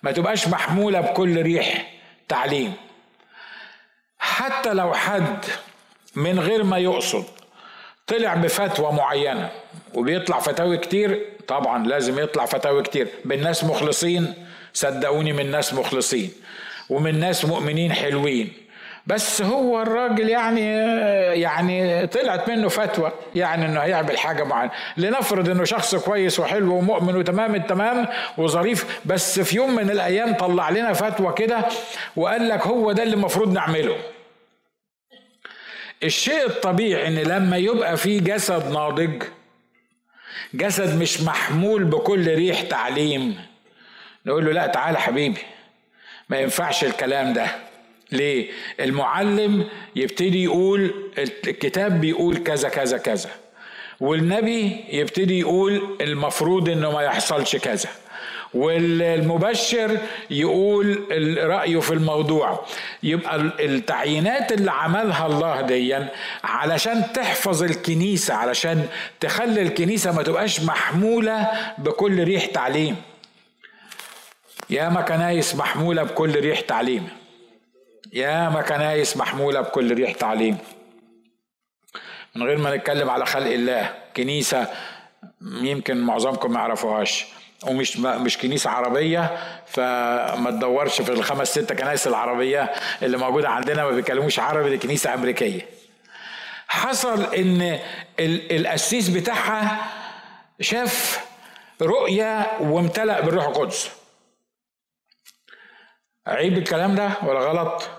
[0.04, 1.94] ما تبقاش محمولة بكل ريح
[2.28, 2.74] تعليم.
[4.20, 5.46] حتى لو حد
[6.16, 7.26] من غير ما يقصد
[8.08, 9.50] طلع بفتوى معينة
[9.94, 13.08] وبيطلع فتاوي كتير طبعا لازم يطلع فتاوي كتير.
[13.26, 14.34] من ناس مخلصين
[14.74, 16.32] صدقوني من ناس مخلصين.
[16.90, 18.54] ومن ناس مؤمنين حلوين.
[19.08, 20.66] بس هو الراجل يعني
[21.42, 24.72] يعني طلعت منه فتوى يعني إنه هيعمل حاجة معينة.
[24.98, 30.70] لنفرض إنه شخص كويس وحلو ومؤمن وتمام التمام وظريف بس في يوم من الأيام طلع
[30.70, 31.66] لنا فتوى كده
[32.16, 33.96] وقال لك هو ده اللي المفروض نعمله.
[36.04, 39.24] الشيء الطبيعي إن لما يبقى في جسد ناضج
[40.54, 43.42] جسد مش محمول بكل ريح تعليم
[44.26, 45.42] نقول له لا تعالى حبيبي
[46.30, 47.46] ما ينفعش الكلام ده.
[48.14, 53.30] ليه؟ المعلم يبتدي يقول الكتاب بيقول كذا كذا كذا.
[54.00, 57.90] والنبي يبتدي يقول المفروض إنه ما يحصلش كذا.
[58.54, 59.98] والمبشر
[60.30, 61.06] يقول
[61.50, 62.66] رأيه في الموضوع.
[63.04, 66.10] يبقى التعيينات اللي عملها الله ديا
[66.44, 68.88] علشان تحفظ الكنيسة علشان
[69.20, 71.48] تخلي الكنيسة ما تبقاش محمولة
[71.78, 72.96] بكل ريح تعليم.
[74.70, 77.08] يا ما كنايس محمولة بكل ريح تعليم.
[78.14, 80.58] يا ما كنايس محمولة بكل ريح تعليم.
[82.36, 84.68] من غير ما نتكلم على خلق الله كنيسة
[85.42, 87.26] يمكن معظمكم ما يعرفوهاش.
[87.68, 93.90] ومش مش كنيسة عربية فما تدورش في الخمس ست كنائس العربية اللي موجودة عندنا ما
[93.92, 95.68] بيتكلموش عربي دي كنيسة أمريكية.
[96.68, 97.80] حصل إن
[98.52, 99.86] القسيس بتاعها
[100.60, 101.26] شاف
[101.82, 103.92] رؤية وامتلأ بالروح القدس.
[106.28, 107.90] عيب الكلام ده ولا غلط؟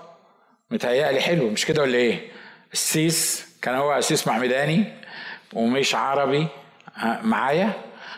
[0.75, 1.49] متهيألي حلو.
[1.49, 2.19] مش كده ولا إيه؟
[2.73, 4.83] السيس كان هو قسيس معمداني
[5.53, 6.47] ومش عربي.
[7.23, 7.71] معايا؟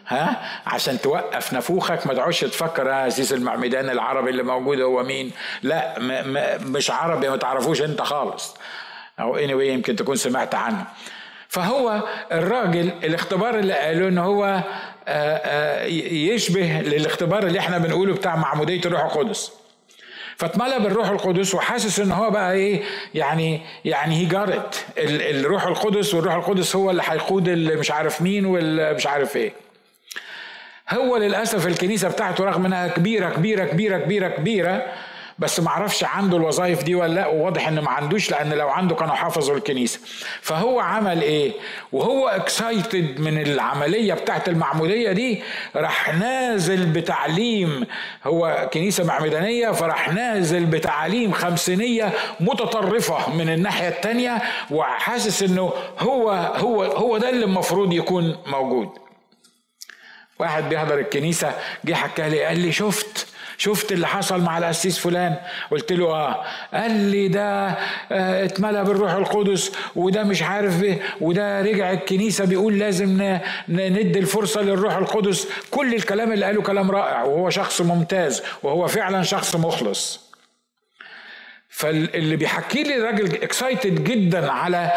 [0.08, 5.32] ها؟ عشان توقف نفوخك ما تقعدش تفكر ها عزيز المعمدان العربي اللي موجود هو مين؟
[5.64, 8.56] لا م م مش عربي ما تعرفوش أنت خالص.
[9.20, 10.86] أو anyway يمكن تكون سمعت عنه.
[11.50, 14.64] فهو الراجل الاختبار اللي قالوا إن هو آآ
[15.08, 19.52] آآ يشبه للاختبار اللي إحنا بنقوله بتاع معمودية الروح القدس.
[20.38, 22.82] فاتملى بالروح القدس وحاسس إن هو بقى إيه
[23.14, 28.46] يعني يعني هي جارت الروح القدس والروح القدس هو اللي هيقود اللي مش عارف مين
[28.46, 29.52] واللي مش عارف إيه.
[30.90, 34.86] هو للأسف الكنيسة بتاعته رغم إنها كبيرة كبيرة كبيرة كبيرة كبيرة
[35.40, 38.96] بس ما أعرفش عنده الوظائف دي ولا لا وواضح إنه ما عندوش لأن لو عنده
[38.96, 40.00] كانوا حافظوا الكنيسة.
[40.42, 41.52] فهو عمل إيه؟
[41.92, 45.42] وهو اكسايتد من العملية بتاعت المعموديه دي
[45.76, 47.88] راح نازل بتعليم.
[48.24, 56.84] هو كنيسة معمدانية فراح نازل بتعليم خمسينية متطرفة من الناحية الثانية وحاسس إنه هو هو
[56.84, 58.90] هو ده اللي المفروض يكون موجود.
[60.40, 61.54] واحد بيحضر الكنيسة
[61.86, 65.36] جه حكى لي قال لي شفت شفت اللي حصل مع القسيس فلان؟
[65.72, 66.44] قلت له آه.
[66.74, 72.80] قال لي ده آه اتملى بالروح القدس وده مش عارف إيه وده رجع الكنيسة بيقول
[72.80, 73.40] لازم
[73.70, 75.48] ندي الفرصة للروح القدس.
[75.72, 80.27] كل الكلام اللي قاله كلام رائع وهو شخص ممتاز وهو فعلا شخص مخلص.
[81.78, 84.92] فاللي بيحكي لي راجل اكسايتد جدا على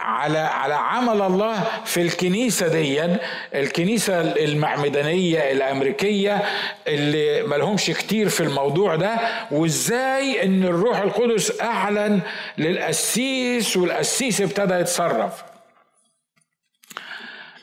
[0.00, 3.16] على على عمل الله في الكنيسة دي
[3.54, 6.42] الكنيسة المعمدانيه الأمريكية
[6.86, 9.16] اللي ملهمش كتير في الموضوع ده
[9.50, 12.20] وإزاي إن الروح القدس أعلن
[12.58, 15.42] للقسيس والقسيس ابتدى يتصرف.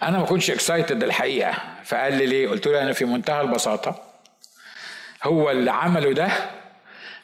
[0.03, 4.01] أنا ما كنتش اكسايتد الحقيقة فقال لي ليه؟ قلت له أنا في منتهى البساطة
[5.23, 6.29] هو اللي عمله ده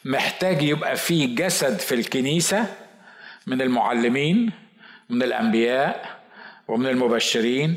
[0.05, 2.65] محتاج يبقى فيه جسد في الكنيسة
[3.47, 4.51] من المعلمين
[5.09, 6.19] من الأنبياء
[6.67, 7.75] ومن المبشرين.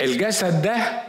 [0.00, 1.02] الجسد ده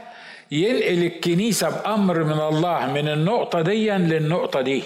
[0.52, 4.84] ينقل الكنيسة بأمر من الله من النقطة دي للنقطة دي.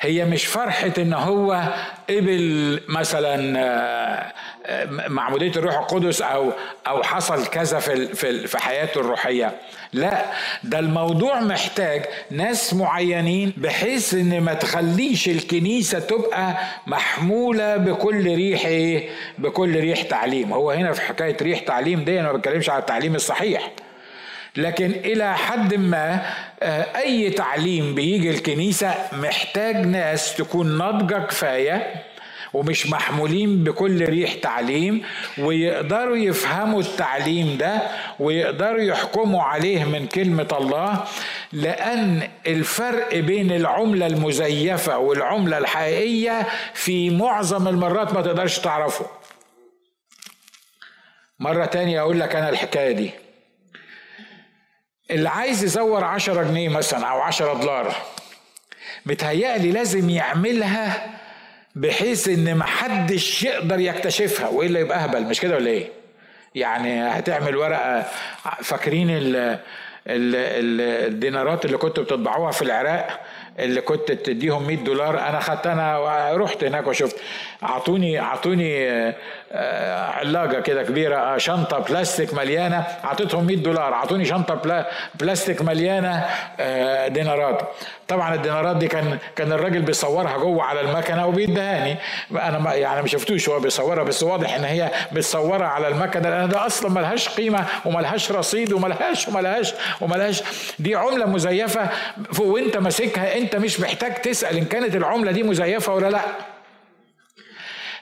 [0.00, 1.74] هي مش فرحة إن هو
[2.10, 4.32] قبل مثلا
[5.08, 6.52] معمودية الروح القدس أو
[6.86, 9.52] أو حصل كذا في في حياته الروحية.
[9.92, 10.24] لا
[10.64, 16.54] ده الموضوع محتاج ناس معينين بحيث إن ما تخليش الكنيسة تبقى
[16.86, 20.52] محمولة بكل ريح إيه؟ بكل ريح تعليم.
[20.52, 23.70] هو هنا في حكاية ريح تعليم دي أنا ما بتكلمش على التعليم الصحيح.
[24.56, 26.22] لكن إلى حد ما
[26.62, 31.94] آه، أي تعليم بيجي الكنيسة محتاج ناس تكون ناضجة كفاية
[32.52, 35.02] ومش محمولين بكل ريح تعليم
[35.38, 37.82] ويقدروا يفهموا التعليم ده
[38.20, 41.04] ويقدروا يحكموا عليه من كلمة الله
[41.52, 49.06] لأن الفرق بين العملة المزيفة والعملة الحقيقية في معظم المرات ما تقدرش تعرفه.
[51.40, 53.10] مرة تانية أقول لك أنا الحكاية دي.
[55.10, 57.94] اللي عايز يزور عشرة جنيه مثلا أو عشرة دولار
[59.06, 61.15] متهيألي لازم يعملها
[61.76, 65.88] بحيث إن محدش يقدر يكتشفها وإلا يبقى أهبل مش كده ولا إيه؟
[66.54, 68.04] يعني هتعمل ورقة
[68.62, 69.06] فاكرين
[70.08, 73.20] الدينارات اللي كنتوا بتطبعوها في العراق
[73.58, 77.16] اللي كنت تديهم 100 دولار أنا خدت أنا رحت هناك وشفت.
[77.62, 78.88] اعطوني اعطوني
[79.52, 82.84] آه، علاقة كده كبيرة آه، شنطة بلاستيك مليانة.
[83.04, 83.92] اعطيتهم 100 دولار.
[83.94, 86.24] اعطوني شنطة بلاستيك مليانة
[86.60, 87.62] آه، دينارات.
[88.08, 91.96] طبعا الدينارات دي كان كان الراجل بيصورها جوه على المكنة وبيدهاني
[92.30, 96.66] أنا يعني ما شفتوش هو بيصورها بس واضح إن هي بتصورها على المكنة لأن ده
[96.66, 100.42] أصلا ملهاش قيمة وملهاش رصيد وملهاش وملهاش وملهاش.
[100.78, 101.88] دي عملة مزيفة.
[102.38, 106.20] وأنت ماسكها أنت مش محتاج تسأل إن كانت العملة دي مزيفة ولا لأ.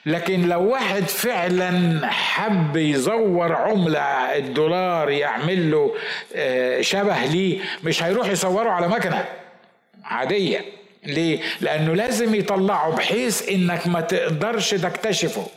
[0.05, 3.99] لكن لو واحد فعلا حب يزور عملة
[4.37, 5.95] الدولار يعمل له
[6.35, 9.25] آه، شبه ليه مش هيروح يصوره على مكنة
[10.03, 10.61] عادية
[11.05, 15.47] ليه؟ لأنه لازم يطلعه بحيث إنك ما تقدرش تكتشفه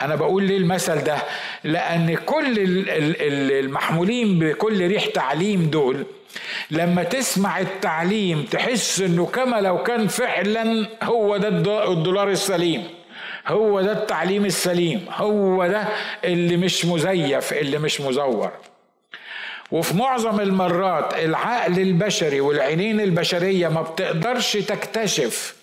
[0.00, 1.16] أنا بقول ليه المثل ده؟
[1.64, 2.54] لأن كل
[3.50, 6.06] المحمولين بكل ريح تعليم دول
[6.70, 11.48] لما تسمع التعليم تحس إنه كما لو كان فعلا هو ده
[11.92, 12.84] الدولار السليم
[13.46, 15.88] هو ده التعليم السليم هو ده
[16.24, 18.52] اللي مش مزيف اللي مش مزور.
[19.70, 25.56] وفي معظم المرات العقل البشري والعينين البشرية ما بتقدرش تكتشف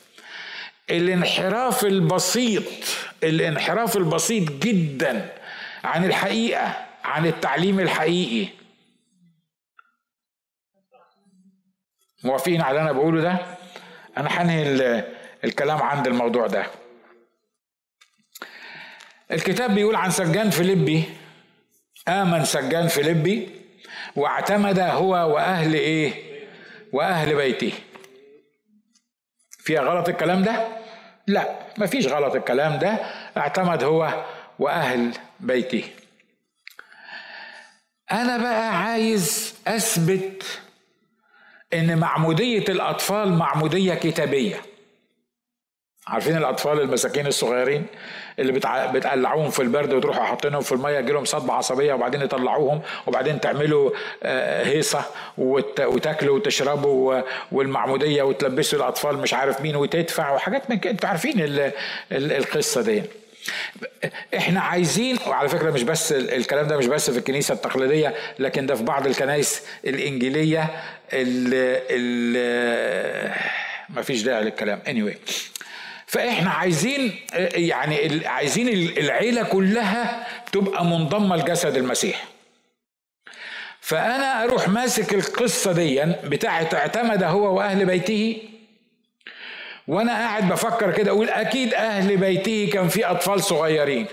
[0.89, 2.63] الانحراف البسيط
[3.23, 5.29] الانحراف البسيط جدا
[5.83, 8.47] عن الحقيقة عن التعليم الحقيقي.
[12.23, 13.37] موافقين على اللي أنا بقوله ده؟
[14.17, 15.03] أنا هنهي
[15.43, 16.65] الكلام عند الموضوع ده.
[19.31, 21.03] الكتاب بيقول عن سجان فيليبي
[22.07, 23.49] آمن سجان فيليبي
[24.15, 26.13] واعتمد هو وأهل إيه؟
[26.93, 27.73] وأهل بيته.
[29.59, 30.67] فيها غلط الكلام ده؟
[31.27, 32.89] لا مفيش غلط الكلام ده
[33.37, 34.25] اعتمد هو
[34.59, 35.83] وأهل بيته.
[38.11, 40.61] أنا بقى عايز أثبت
[41.73, 44.61] إن معمودية الأطفال معمودية كتابية.
[46.07, 47.85] عارفين الأطفال المساكين الصغيرين
[48.39, 48.51] اللي
[48.93, 53.91] بتقلعوهم في البرد وتروحوا حاطينهم في المية يجي لهم صدمة عصبية وبعدين يطلعوهم وبعدين تعملوا
[54.23, 55.05] آه، هيصة
[55.37, 61.35] وتاكلوا وتشربوا والمعمودية وتلبسوا الأطفال مش عارف مين وتدفع وحاجات من كده أنتوا عارفين
[62.11, 63.03] القصة دي.
[64.37, 68.75] إحنا عايزين وعلى فكرة مش بس الكلام ده مش بس في الكنيسة التقليدية لكن ده
[68.75, 70.69] في بعض الكنائس الإنجيلية
[71.13, 71.81] اللي
[73.89, 74.79] ما فيش داعي للكلام.
[74.87, 75.17] Anyway.
[76.13, 77.11] فإحنا عايزين
[77.55, 82.23] يعني عايزين العيلة كلها تبقى منضمة لجسد المسيح.
[83.81, 88.41] فأنا أروح ماسك القصة دي بتاعت اعتمد هو وأهل بيته
[89.87, 94.05] وأنا قاعد بفكر كده أقول أكيد أهل بيته كان في أطفال صغيرين.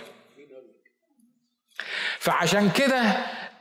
[2.19, 3.03] فعشان كده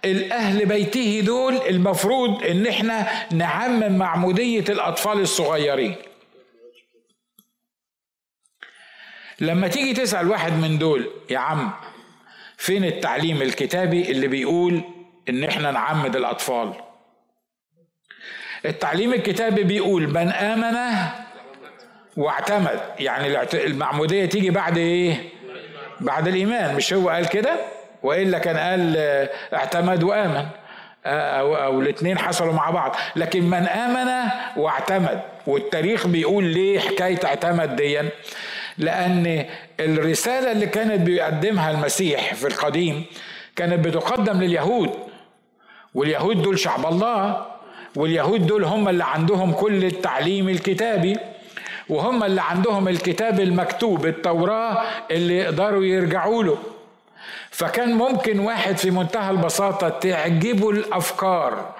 [0.06, 5.96] الأهل بيته دول المفروض إن إحنا نعمم معمودية الأطفال الصغيرين.
[9.42, 11.72] لما تيجي تسأل واحد من دول يا عم
[12.58, 14.82] فين التعليم الكتابي اللي بيقول
[15.30, 16.74] إن إحنا نعمد الأطفال؟
[18.66, 20.78] التعليم الكتابي بيقول من آمن
[22.18, 22.80] واعتمد.
[23.00, 25.30] يعني المعمودية تيجي بعد إيه؟
[26.02, 26.76] بعد الإيمان.
[26.76, 27.56] مش هو قال كده؟
[28.04, 28.98] وإلا كان قال
[29.54, 30.46] اعتمد وآمن.
[31.06, 32.96] أو أو الاثنين حصلوا مع بعض.
[33.16, 38.10] لكن من آمن واعتمد والتاريخ بيقول ليه حكاية اعتمد ديا؟
[38.80, 39.46] لأن
[39.80, 43.04] الرسالة اللي كانت بيقدمها المسيح في القديم
[43.56, 44.90] كانت بتقدم لليهود.
[45.96, 47.46] واليهود دول شعب الله
[47.96, 51.18] واليهود دول هم اللي عندهم كل التعليم الكتابي
[51.90, 56.58] وهم اللي عندهم الكتاب المكتوب التوراة اللي يقدروا يرجعوا له.
[57.52, 61.76] فكان ممكن واحد في منتهى البساطة تعجبه الأفكار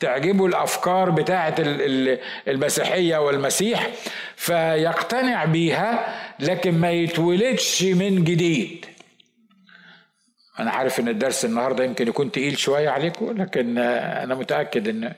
[0.00, 1.54] تعجبه الأفكار بتاعه
[2.48, 3.90] المسيحية والمسيح
[4.36, 8.86] فيقتنع بيها لكن ما يتولدش من جديد.
[10.58, 15.12] أنا عارف إن الدرس النهارده يمكن يكون تقيل شوية عليكم لكن أنا متأكد إن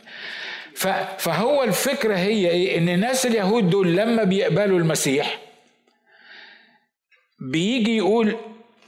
[1.19, 5.39] فهو الفكرة هي إيه؟ إن الناس اليهود دول لما بيقبلوا المسيح
[7.39, 8.37] بيجي يقول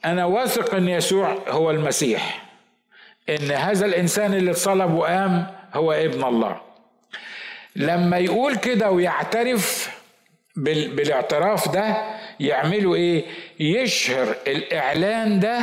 [0.04, 2.48] أنا واثق إن يسوع هو المسيح
[3.28, 6.56] إن هذا الإنسان اللي اتصلب وقام هو ابن الله.
[7.76, 9.90] لما يقول كده ويعترف
[10.56, 11.96] بالاعتراف ده
[12.40, 13.24] يعملوا إيه؟
[13.60, 15.58] يشهر الإعلان ده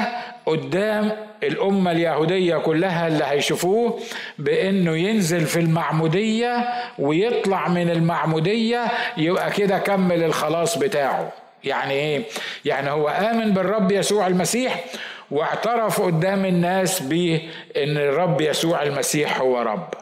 [0.45, 1.12] قدام
[1.43, 3.99] الأمة اليهودية كلها اللي هيشوفوه
[4.39, 6.68] بأنه ينزل في المعمودية
[6.99, 8.86] ويطلع من المعمودية
[9.18, 11.32] يبقى كده كمل الخلاص بتاعه.
[11.64, 12.22] يعني إيه؟
[12.66, 14.84] يعني هو آمن بالرب يسوع المسيح
[15.32, 19.93] واعترف قدام الناس بان الرب يسوع المسيح هو رب.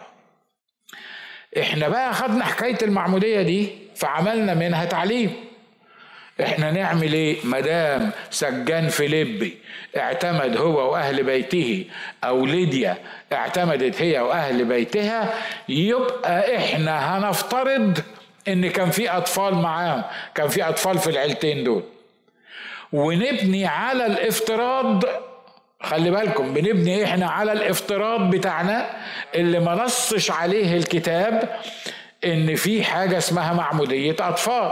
[1.59, 5.33] إحنا بقى خدنا حكاية المعمودية دي فعملنا منها تعليم.
[6.41, 9.57] إحنا نعمل إيه؟ مدام سجان فيليبي
[9.97, 11.85] اعتمد هو وأهل بيته
[12.23, 12.97] أو ليديا
[13.33, 15.33] اعتمدت هي وأهل بيتها
[15.69, 17.99] يبقى إحنا هنفترض
[18.47, 20.03] إن كان في أطفال معاهم
[20.35, 21.83] كان في أطفال في العيلتين دول.
[22.95, 25.03] ونبني على الافتراض
[25.81, 28.89] خلي بالكم بنبني إحنا على الافتراض بتاعنا
[29.35, 31.49] اللي ما نصش عليه الكتاب
[32.25, 34.71] إن في حاجة اسمها معمودية أطفال.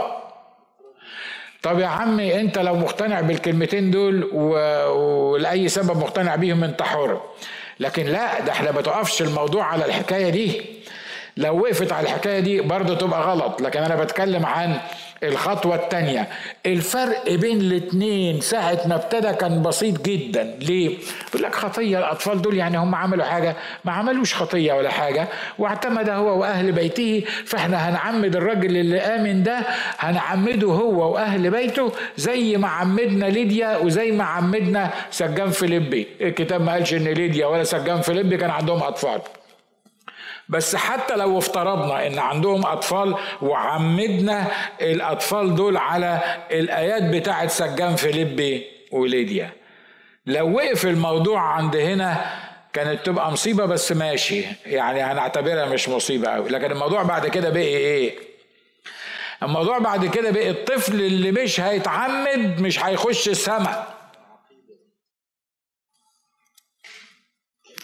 [1.62, 7.20] طب يا عمي أنت لو مقتنع بالكلمتين دول ولأي سبب مقتنع بيهم أنت حر.
[7.80, 10.73] لكن لا ده إحنا ما تقفش الموضوع على الحكاية دي.
[11.36, 14.76] لو وقفت على الحكاية دي برضه تبقى غلط لكن أنا بتكلم عن
[15.22, 16.28] الخطوة الثانية
[16.66, 20.54] الفرق بين الاثنين ساعة ما ابتدى كان بسيط جدا.
[20.60, 25.28] ليه؟ يقول لك خطية الأطفال دول يعني هم عملوا حاجة ما عملوش خطية ولا حاجة
[25.58, 29.58] واعتمد هو وأهل بيته فإحنا هنعمد الراجل اللي آمن ده
[29.98, 36.06] هنعمده هو وأهل بيته زي ما عمدنا ليديا وزي ما عمدنا سجان فيليبي.
[36.20, 39.20] الكتاب ما قالش إن ليديا ولا سجان فيليبي كان عندهم أطفال.
[40.48, 44.46] بس حتى لو افترضنا إن عندهم أطفال وعمدنا
[44.80, 46.20] الأطفال دول على
[46.50, 49.52] الآيات بتاعه سجان فيليبي وليديا.
[50.26, 52.26] لو وقف الموضوع عند هنا
[52.72, 54.44] كانت تبقى مصيبة بس ماشي.
[54.66, 58.18] يعني هنعتبرها مش مصيبة قوي لكن الموضوع بعد كده بقي إيه؟
[59.42, 63.94] الموضوع بعد كده بقي الطفل اللي مش هيتعمد مش هيخش السماء.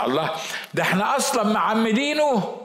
[0.03, 0.31] الله.
[0.75, 2.57] ده إحنا أصلا معمدينه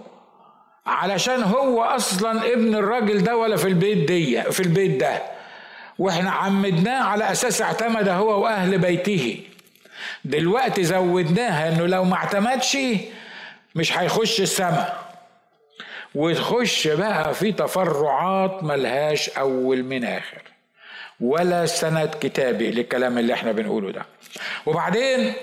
[0.86, 5.22] علشان هو أصلا ابن الراجل ده ولا في البيت دي في البيت ده.
[6.00, 9.40] وإحنا عمدناه على أساس اعتمد هو واهل بيته.
[10.26, 12.78] دلوقتي زودناها انه لو ما اعتمدش
[13.76, 15.06] مش هيخش السماء
[16.16, 20.42] وتخش بقى في تفرعات ملهاش اول من آخر.
[21.20, 24.06] ولا سند كتابي للكلام اللي إحنا بنقوله ده.
[24.66, 25.34] وبعدين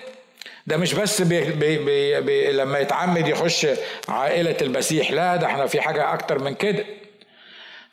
[0.66, 3.66] ده مش بس بي بي بي بي لما يتعمد يخش
[4.08, 6.84] عائلة المسيح لا ده إحنا في حاجة أكتر من كده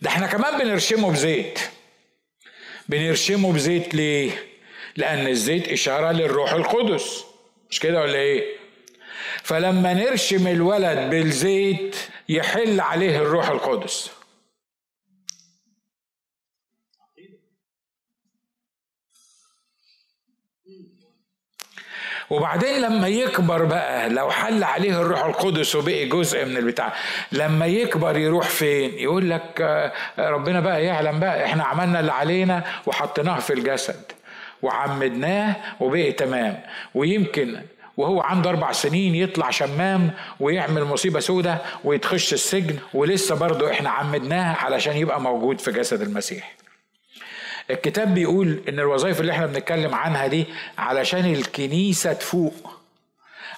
[0.01, 1.59] ده إحنا كمان بنرشمه بزيت
[2.89, 4.31] بنرشمه بزيت ليه؟
[4.95, 7.23] لأن الزيت إشارة للروح القدس
[7.69, 8.43] مش كده ولا إيه؟
[9.43, 11.95] فلما نرشم الولد بالزيت
[12.29, 14.09] يحل عليه الروح القدس
[22.29, 26.93] وبعدين لما يكبر بقى لو حل عليه الروح القدس وبقي جزء من البتاع
[27.31, 32.63] لما يكبر يروح فين؟ يقول لك آه، ربنا بقى يعلم بقى إحنا عملنا اللي علينا
[32.85, 34.01] وحطيناه في الجسد
[34.61, 36.59] وعمدناه وبقي تمام.
[36.95, 37.61] ويمكن
[37.97, 44.55] وهو عنده أربع سنين يطلع شمام ويعمل مصيبة سودة ويتخش السجن ولسه برضه إحنا عمدناه
[44.55, 46.55] علشان يبقى موجود في جسد المسيح.
[47.69, 50.45] الكتاب بيقول إن الوظائف اللي إحنا بنتكلم عنها دي
[50.77, 52.71] علشان الكنيسة تفوق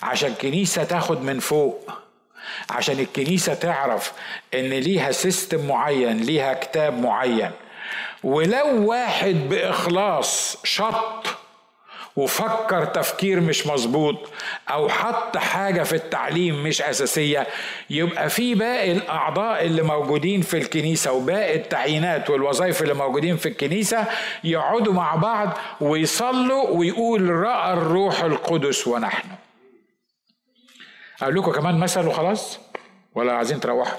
[0.03, 1.91] عشان الكنيسة تاخد من فوق
[2.69, 4.13] عشان الكنيسة تعرف
[4.53, 7.51] إن ليها سيستم معين ليها كتاب معين.
[8.23, 11.20] ولو واحد بإخلاص شط
[12.15, 14.29] وفكر تفكير مش مظبوط
[14.69, 17.47] أو حط حاجة في التعليم مش أساسية
[17.89, 24.05] يبقى في باقي الأعضاء اللي موجودين في الكنيسة وباقي التعيينات والوظائف اللي موجودين في الكنيسة
[24.43, 29.27] يقعدوا مع بعض ويصلوا ويقول رأى الروح القدس ونحن.
[31.21, 32.59] أقول لكم كمان مثل وخلاص؟
[33.15, 33.97] ولا عايزين تروحوا؟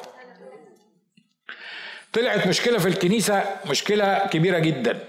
[2.12, 5.04] طلعت مشكلة في الكنيسة مشكلة كبيرة جدا.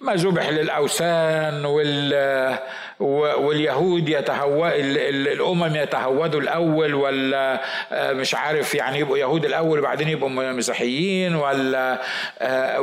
[0.00, 2.58] ما ذبح للأوثان وال
[3.00, 7.60] واليهود يتهو الأمم يتهودوا الأول ولا
[7.92, 12.00] آه، مش عارف يعني يبقوا يهود الأول وبعدين يبقوا مسيحيين ولا
[12.38, 12.80] آه،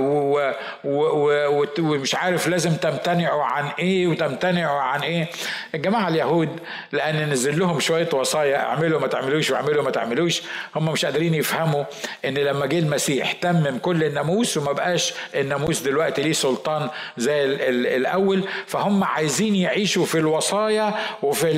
[1.79, 5.27] ومش عارف لازم تمتنعوا عن إيه وتمتنعوا عن إيه.
[5.75, 6.49] الجماعة اليهود
[6.91, 10.41] لأن نزل لهم شوية وصايا اعملوا ما تعملوش واعملوا ما تعملوش
[10.75, 11.83] هم مش قادرين يفهموا
[12.25, 18.43] إن لما جه المسيح تمم كل الناموس وما بقاش الناموس دلوقتي ليه سلطان زي الأول
[18.67, 20.93] فهم عايزين يعيشوا في الوصايا
[21.23, 21.53] وفي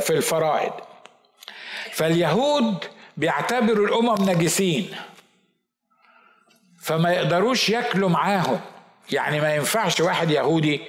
[0.00, 0.72] في الفرائض.
[1.92, 2.84] فاليهود
[3.16, 4.88] بيعتبروا الأمم نجسين
[6.82, 8.60] فما يقدروش ياكلوا معاهم.
[9.12, 10.80] يعني ما ينفعش واحد يهودي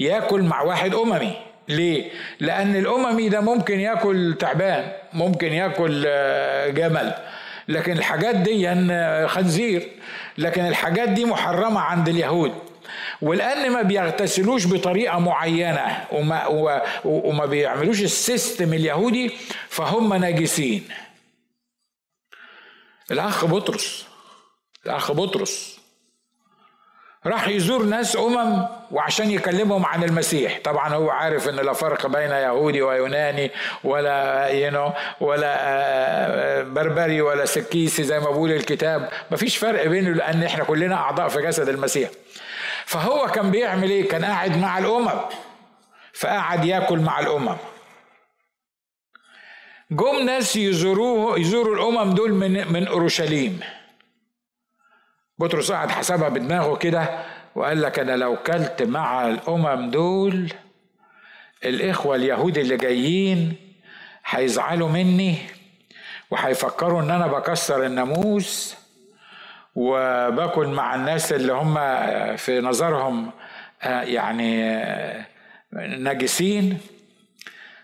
[0.00, 1.36] ياكل مع واحد أممي.
[1.68, 2.10] ليه؟
[2.40, 7.14] لأن الأممي ده ممكن ياكل تعبان، ممكن ياكل آه، جمل،
[7.68, 9.88] لكن الحاجات دي آه، خنزير،
[10.38, 12.52] لكن الحاجات دي محرمة عند اليهود.
[13.22, 16.46] ولان ما بيغتسلوش بطريقة معينة وما,
[17.04, 19.30] وما بيعملوش السيستم اليهودي
[19.68, 20.88] فهم ناجسين.
[23.10, 24.06] الأخ بطرس
[24.86, 25.82] الأخ بطرس
[27.26, 30.60] راح يزور ناس أمم وعشان يكلمهم عن المسيح.
[30.64, 33.50] طبعا هو عارف إن لا فرق بين يهودي ويوناني
[33.84, 39.08] ولا ينو ولا آه، آه، بربري ولا سكيسي زي ما بقول الكتاب.
[39.30, 42.10] مفيش فرق بينه لأن إحنا كلنا أعضاء في جسد المسيح.
[42.86, 45.20] فهو كان بيعمل إيه؟ كان قاعد مع الأمم.
[46.14, 47.56] فقعد ياكل مع الأمم.
[49.90, 53.60] جم ناس يزوروه يزوروا الأمم دول من من أورشليم.
[55.38, 57.24] بطرس قعد حسبها بدماغه كده
[57.54, 60.52] وقال لك أنا لو كلت مع الأمم دول
[61.64, 63.56] الإخوة اليهود اللي جايين
[64.26, 65.36] هيزعلوا مني
[66.30, 68.76] وهيفكروا إن أنا بكسر الناموس
[69.74, 71.74] وباكل مع الناس اللي هم
[72.36, 73.30] في نظرهم
[73.82, 75.26] آه، يعني آه،
[75.72, 76.78] نجسين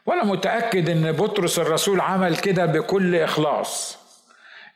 [0.07, 3.99] وأنا متأكد إن بطرس الرسول عمل كده بكل إخلاص.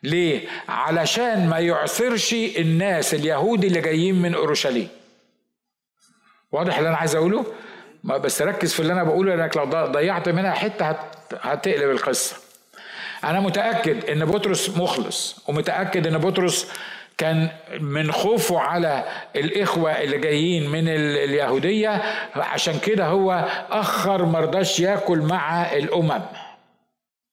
[0.03, 4.89] ليه؟ علشان ما يعثرش الناس اليهود اللي جايين من أورشليم.
[6.53, 7.47] واضح اللي أنا عايز أقوله؟
[8.05, 10.97] ما بس ركز في اللي أنا بقوله لأنك لو ضيعت منها حتة
[11.41, 12.37] هتقلب القصة.
[13.25, 16.73] أنا متأكد إن بطرس مخلص ومتأكد إن بطرس
[17.23, 17.49] كان
[17.81, 19.05] من خوفه على
[19.37, 22.03] الإخوة اللي جايين من اليهودية.
[22.37, 26.21] عشان كده هو أخر مرضاش ياكل مع الأمم.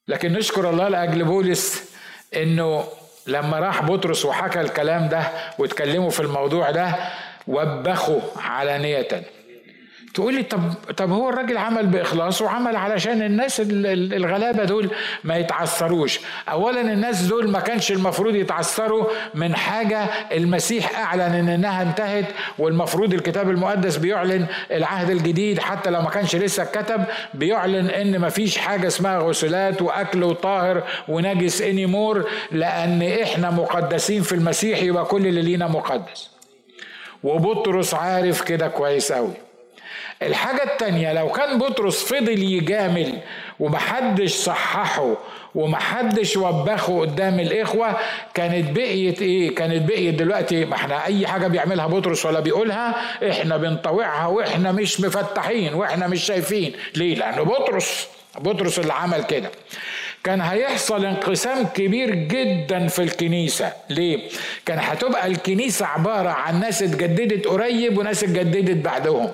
[0.07, 1.93] لكن نشكر الله لأجل بولس
[2.35, 2.83] إنه
[3.27, 5.23] لما راح بطرس وحكى الكلام ده
[5.59, 6.95] واتكلموا في الموضوع ده
[7.47, 9.07] وبخوا علانية.
[10.13, 10.59] تقول لي طب
[10.97, 14.89] طب هو الراجل عمل بإخلاص وعمل علشان الناس الغلابة دول
[15.23, 16.19] ما يتعثروش.
[16.49, 19.97] اولا الناس دول ما كانش المفروض يتعثروا من حاجة
[20.31, 22.25] المسيح أعلن إن إنها انتهت
[22.59, 27.03] والمفروض الكتاب المقدس بيعلن العهد الجديد حتى لو ما كانش لسه اتكتب
[27.33, 34.21] بيعلن إن ما فيش حاجة اسمها غسلات وأكل وطاهر ونجس اني مور لأن إحنا مقدسين
[34.21, 36.29] في المسيح يبقى كل اللي لينا مقدس.
[37.23, 39.33] وبطرس عارف كده كويس قوي
[40.21, 43.19] الحاجة التانية لو كان بطرس فضل يجامل
[43.59, 45.17] ومحدش صححه
[45.55, 47.97] ومحدش وبخه قدام الإخوة
[48.33, 52.95] كانت بقيت إيه؟ كانت بقيت دلوقتي ما إحنا أي حاجة بيعملها بطرس ولا بيقولها
[53.31, 58.07] إحنا بنطوعها وإحنا مش مفتحين وإحنا مش شايفين ليه؟ لأنه بطرس
[58.39, 59.49] بطرس اللي عمل كده
[60.23, 64.29] كان هيحصل انقسام كبير جدا في الكنيسة ليه؟
[64.65, 69.31] كان هتبقى الكنيسة عبارة عن ناس اتجددت قريب وناس اتجددت بعدهم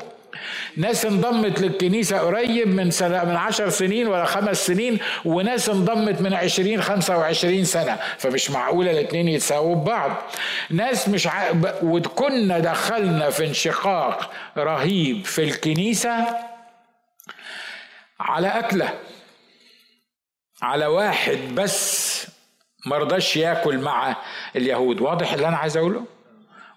[0.77, 6.33] ناس انضمت للكنيسة قريب من سنة من عشر سنين ولا خمس سنين وناس انضمت من
[6.33, 7.99] عشرين خمسة وعشرين سنة.
[8.17, 10.11] فمش معقولة الاتنين يتساووا ببعض.
[10.69, 11.51] ناس مش ع...
[11.83, 16.25] وكنا دخلنا في انشقاق رهيب في الكنيسة
[18.19, 18.89] على أكلة.
[20.61, 22.27] على واحد بس
[22.86, 24.15] مرضاش ياكل مع
[24.55, 25.01] اليهود.
[25.01, 26.05] واضح اللي أنا عايز أقوله؟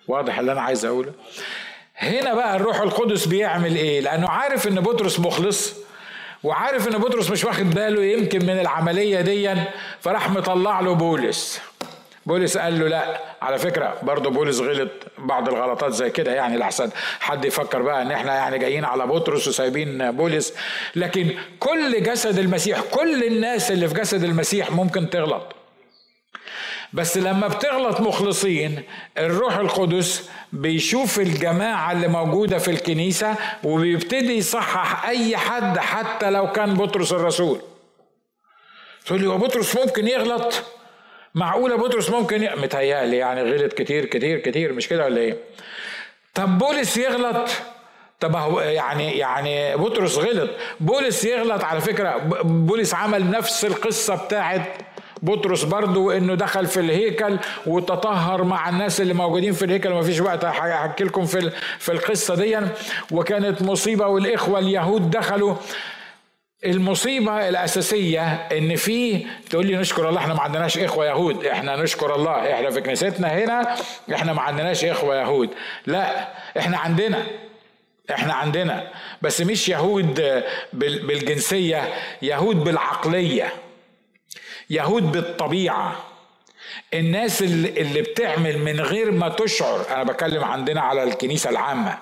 [0.09, 1.13] واضح اللي أنا عايز أقوله.
[1.99, 5.75] هنا بقى الروح القدس بيعمل إيه؟ لأنه عارف إن بطرس مخلص
[6.43, 9.55] وعارف إن بطرس مش واخد باله يمكن من العملية دي
[10.01, 11.61] فراح مطلع له بولس.
[12.27, 14.89] بولس قال له لا على فكرة برضه بولس غلط
[15.19, 16.91] بعض الغلطات زي كده يعني لحسن
[17.21, 20.55] حد يفكر بقى إن إحنا يعني جايين على بطرس وسايبين بولس.
[20.97, 21.31] لكن
[21.61, 25.58] كل جسد المسيح كل الناس اللي في جسد المسيح ممكن تغلط.
[26.93, 28.83] بس لما بتغلط مخلصين
[29.19, 33.35] الروح القدس بيشوف الجماعة اللي موجودة في الكنيسة
[33.65, 37.61] وبيبتدي يصحح أي حد حتى لو كان بطرس الرسول.
[39.07, 40.63] تقول لي هو بطرس ممكن يغلط؟
[41.35, 42.49] معقولة بطرس ممكن.
[42.63, 45.37] متهيألي يعني غلط كتير كتير كتير مش كده ولا إيه؟
[46.35, 47.49] طب بولس يغلط؟
[48.21, 50.51] طب هو يعني يعني بطرس غلط.
[50.81, 54.69] بولس يغلط على فكرة بولس عمل نفس القصة بتاعت
[55.23, 59.91] بطرس برضه وإنه دخل في الهيكل وتطهر مع الناس اللي موجودين في الهيكل.
[59.91, 62.59] ما فيش وقت احكي لكم في في القصة دي.
[63.11, 65.55] وكانت مصيبة والإخوة اليهود دخلوا.
[66.65, 72.15] المصيبة الأساسية إن في تقول لي نشكر الله إحنا ما عندناش إخوة يهود، إحنا نشكر
[72.15, 73.77] الله، إحنا في كنيستنا هنا
[74.15, 75.51] إحنا ما عندناش إخوة يهود،
[75.87, 77.27] لا إحنا عندنا.
[78.11, 78.89] إحنا عندنا.
[79.23, 80.43] بس مش يهود
[80.73, 83.53] بالجنسية، يهود بالعقلية.
[84.71, 85.97] يهود بالطبيعة.
[86.95, 91.99] الناس اللي, بتعمل من غير ما تشعر أنا بكلم عندنا على الكنيسة العامة.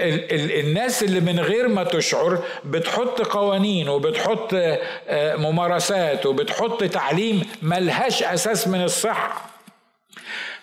[0.00, 7.42] ال ال الناس اللي من غير ما تشعر بتحط قوانين وبتحط آه، ممارسات وبتحط تعليم
[7.62, 9.46] ملهاش أساس من الصحة.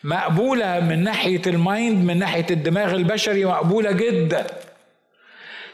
[0.03, 4.47] مقبولة من ناحية المايند من ناحية الدماغ البشري مقبولة جدا.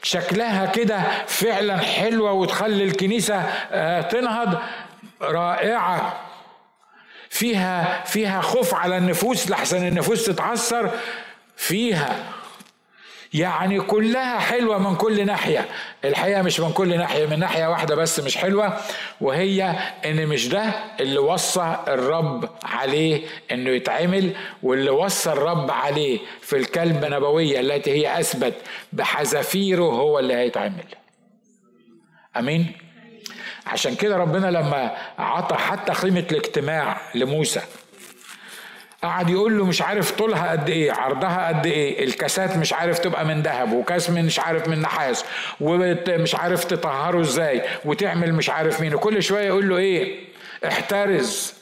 [0.04, 3.36] شكلها كده فعلا حلوة وتخلي الكنيسة
[3.72, 4.58] آه، تنهض.
[5.22, 6.22] رائعة.
[7.30, 10.92] فيها فيها خوف على النفوس لحسن النفوس تتعثر.
[11.56, 12.34] فيها
[13.34, 15.66] يعني كلها حلوة من كل ناحية.
[16.06, 18.78] الحقيقة مش من كل ناحية من ناحية واحدة بس مش حلوة
[19.22, 26.58] وهي إن مش ده اللي وصى الرب عليه إنه يتعمل واللي وصى الرب عليه في
[26.58, 28.54] الكلمة النبويه التي هي أثبت
[28.94, 30.86] بحذافيره هو اللي هيتعمل.
[32.38, 32.72] أمين؟
[33.68, 37.62] عشان كده ربنا لما عطى حتى قيمة الاجتماع لموسى
[39.04, 43.26] قعد يقول له مش عارف طولها قد إيه عرضها قد إيه الكاسات مش عارف تبقى
[43.26, 45.26] من ذهب وكاس من مش عارف من نحاس
[45.62, 50.20] ومش عارف تطهره إزاي وتعمل مش عارف مين وكل شوية يقول له إيه؟
[50.68, 51.54] احترز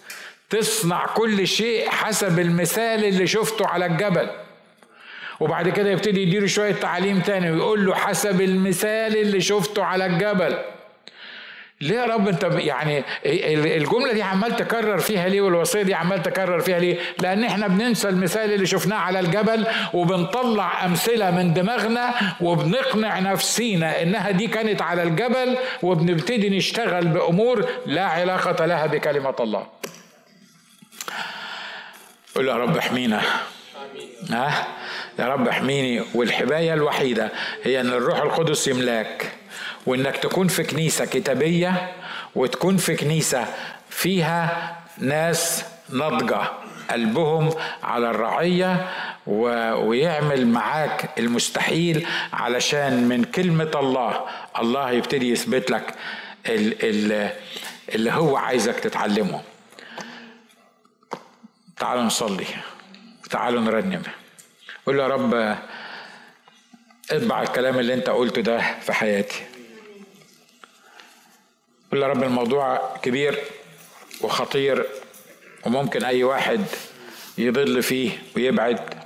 [0.49, 4.29] تصنع كل شيء حسب المثال اللي شفته على الجبل.
[5.39, 10.57] وبعد كده يبتدي يديله شوية تعليم تاني ويقول له حسب المثال اللي شفته على الجبل.
[11.81, 16.59] ليه يا رب انت يعني الجملة دي عمال تكرر فيها ليه والوصية دي عمال تكرر
[16.59, 23.19] فيها ليه؟ لأن إحنا بننسى المثال اللي شفناه على الجبل وبنطلع أمثلة من دماغنا وبنقنع
[23.19, 29.67] نفسينا إنها دي كانت على الجبل وبنبتدي نشتغل بأمور لا علاقة لها بكلمة الله.
[32.35, 33.21] قول يا رب احمينا.
[34.29, 34.67] ها؟
[35.19, 36.03] يا رب احميني.
[36.15, 37.31] والحمايه الوحيدة
[37.63, 39.38] هي إن الروح القدس يملاك.
[39.89, 41.93] وإنك تكون في كنيسة كتابية
[42.35, 43.45] وتكون في كنيسة
[43.89, 46.41] فيها ناس ناضجة
[46.89, 47.49] قلبهم
[47.83, 48.89] على الرعية
[49.27, 49.43] و...
[49.73, 54.25] ويعمل معاك المستحيل علشان من كلمة الله
[54.59, 55.93] الله يبتدي يثبت لك
[56.45, 56.75] ال...
[56.83, 57.29] ال...
[57.95, 59.41] اللي هو عايزك تتعلمه.
[61.77, 62.45] تعالوا نصلي.
[63.29, 64.01] تعالوا نرنم.
[64.85, 65.57] قول يا رب
[67.11, 69.48] اطبع الكلام اللي انت قلته ده في حياتي.
[71.91, 73.39] قول يا رب الموضوع كبير
[74.21, 74.85] وخطير
[75.65, 76.65] وممكن أي واحد
[77.37, 79.03] يضل فيه ويبعد.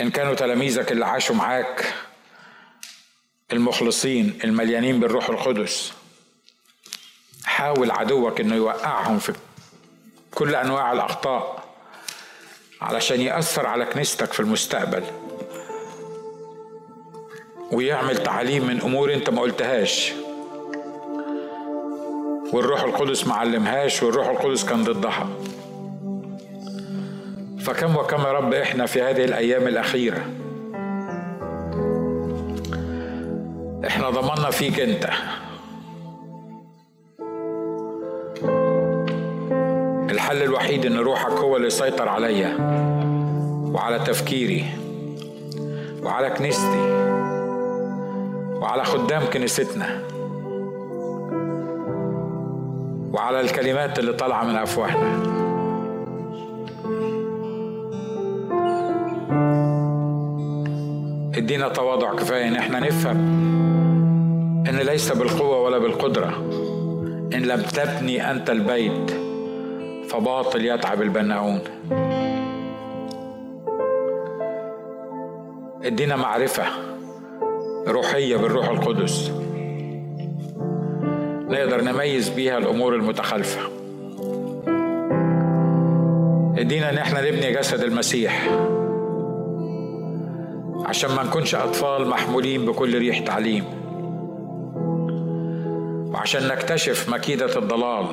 [0.00, 1.94] إن كانوا تلاميذك اللي عاشوا معاك
[3.52, 5.92] المخلصين المليانين بالروح القدس
[7.44, 9.32] حاول عدوك إنه يوقعهم في
[10.34, 11.64] كل أنواع الأخطاء
[12.80, 15.04] علشان يأثر على كنيستك في المستقبل.
[17.72, 20.12] ويعمل تعليم من أمور أنت ما قلتهاش.
[22.52, 25.28] والروح القدس ما علمهاش والروح القدس كان ضدها.
[27.58, 30.22] فكم وكم يا رب إحنا في هذه الأيام الأخيرة.
[33.86, 35.08] إحنا ضمنا فيك أنت.
[40.10, 42.56] الحل الوحيد إن روحك هو اللي يسيطر عليا
[43.74, 44.64] وعلى تفكيري
[46.02, 46.92] وعلى كنيستي
[48.60, 50.11] وعلى خدام كنيستنا.
[53.12, 55.32] وعلى الكلمات اللي طالعة من أفواهنا.
[61.36, 63.16] ادينا تواضع كفاية إن إحنا نفهم
[64.68, 66.28] إن ليس بالقوة ولا بالقدرة.
[67.34, 69.10] إن لم تبني أنت البيت
[70.10, 71.60] فباطل يتعب البناؤون.
[75.84, 76.64] ادينا معرفة
[77.88, 79.32] روحية بالروح القدس.
[81.52, 83.60] نقدر نميز بيها الأمور المتخالفه
[86.58, 88.48] ادينا إن إحنا نبني جسد المسيح.
[90.84, 93.64] عشان ما نكونش أطفال محمولين بكل ريح تعليم.
[96.14, 98.06] وعشان نكتشف مكيدة الضلال.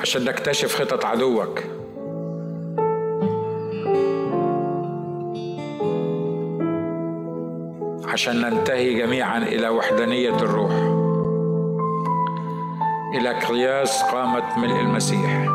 [0.00, 1.62] عشان نكتشف خطط عدوك.
[8.14, 10.72] عشان ننتهي جميعا إلى وحدانية الروح.
[13.14, 15.53] إلى قياس قامة ملء المسيح.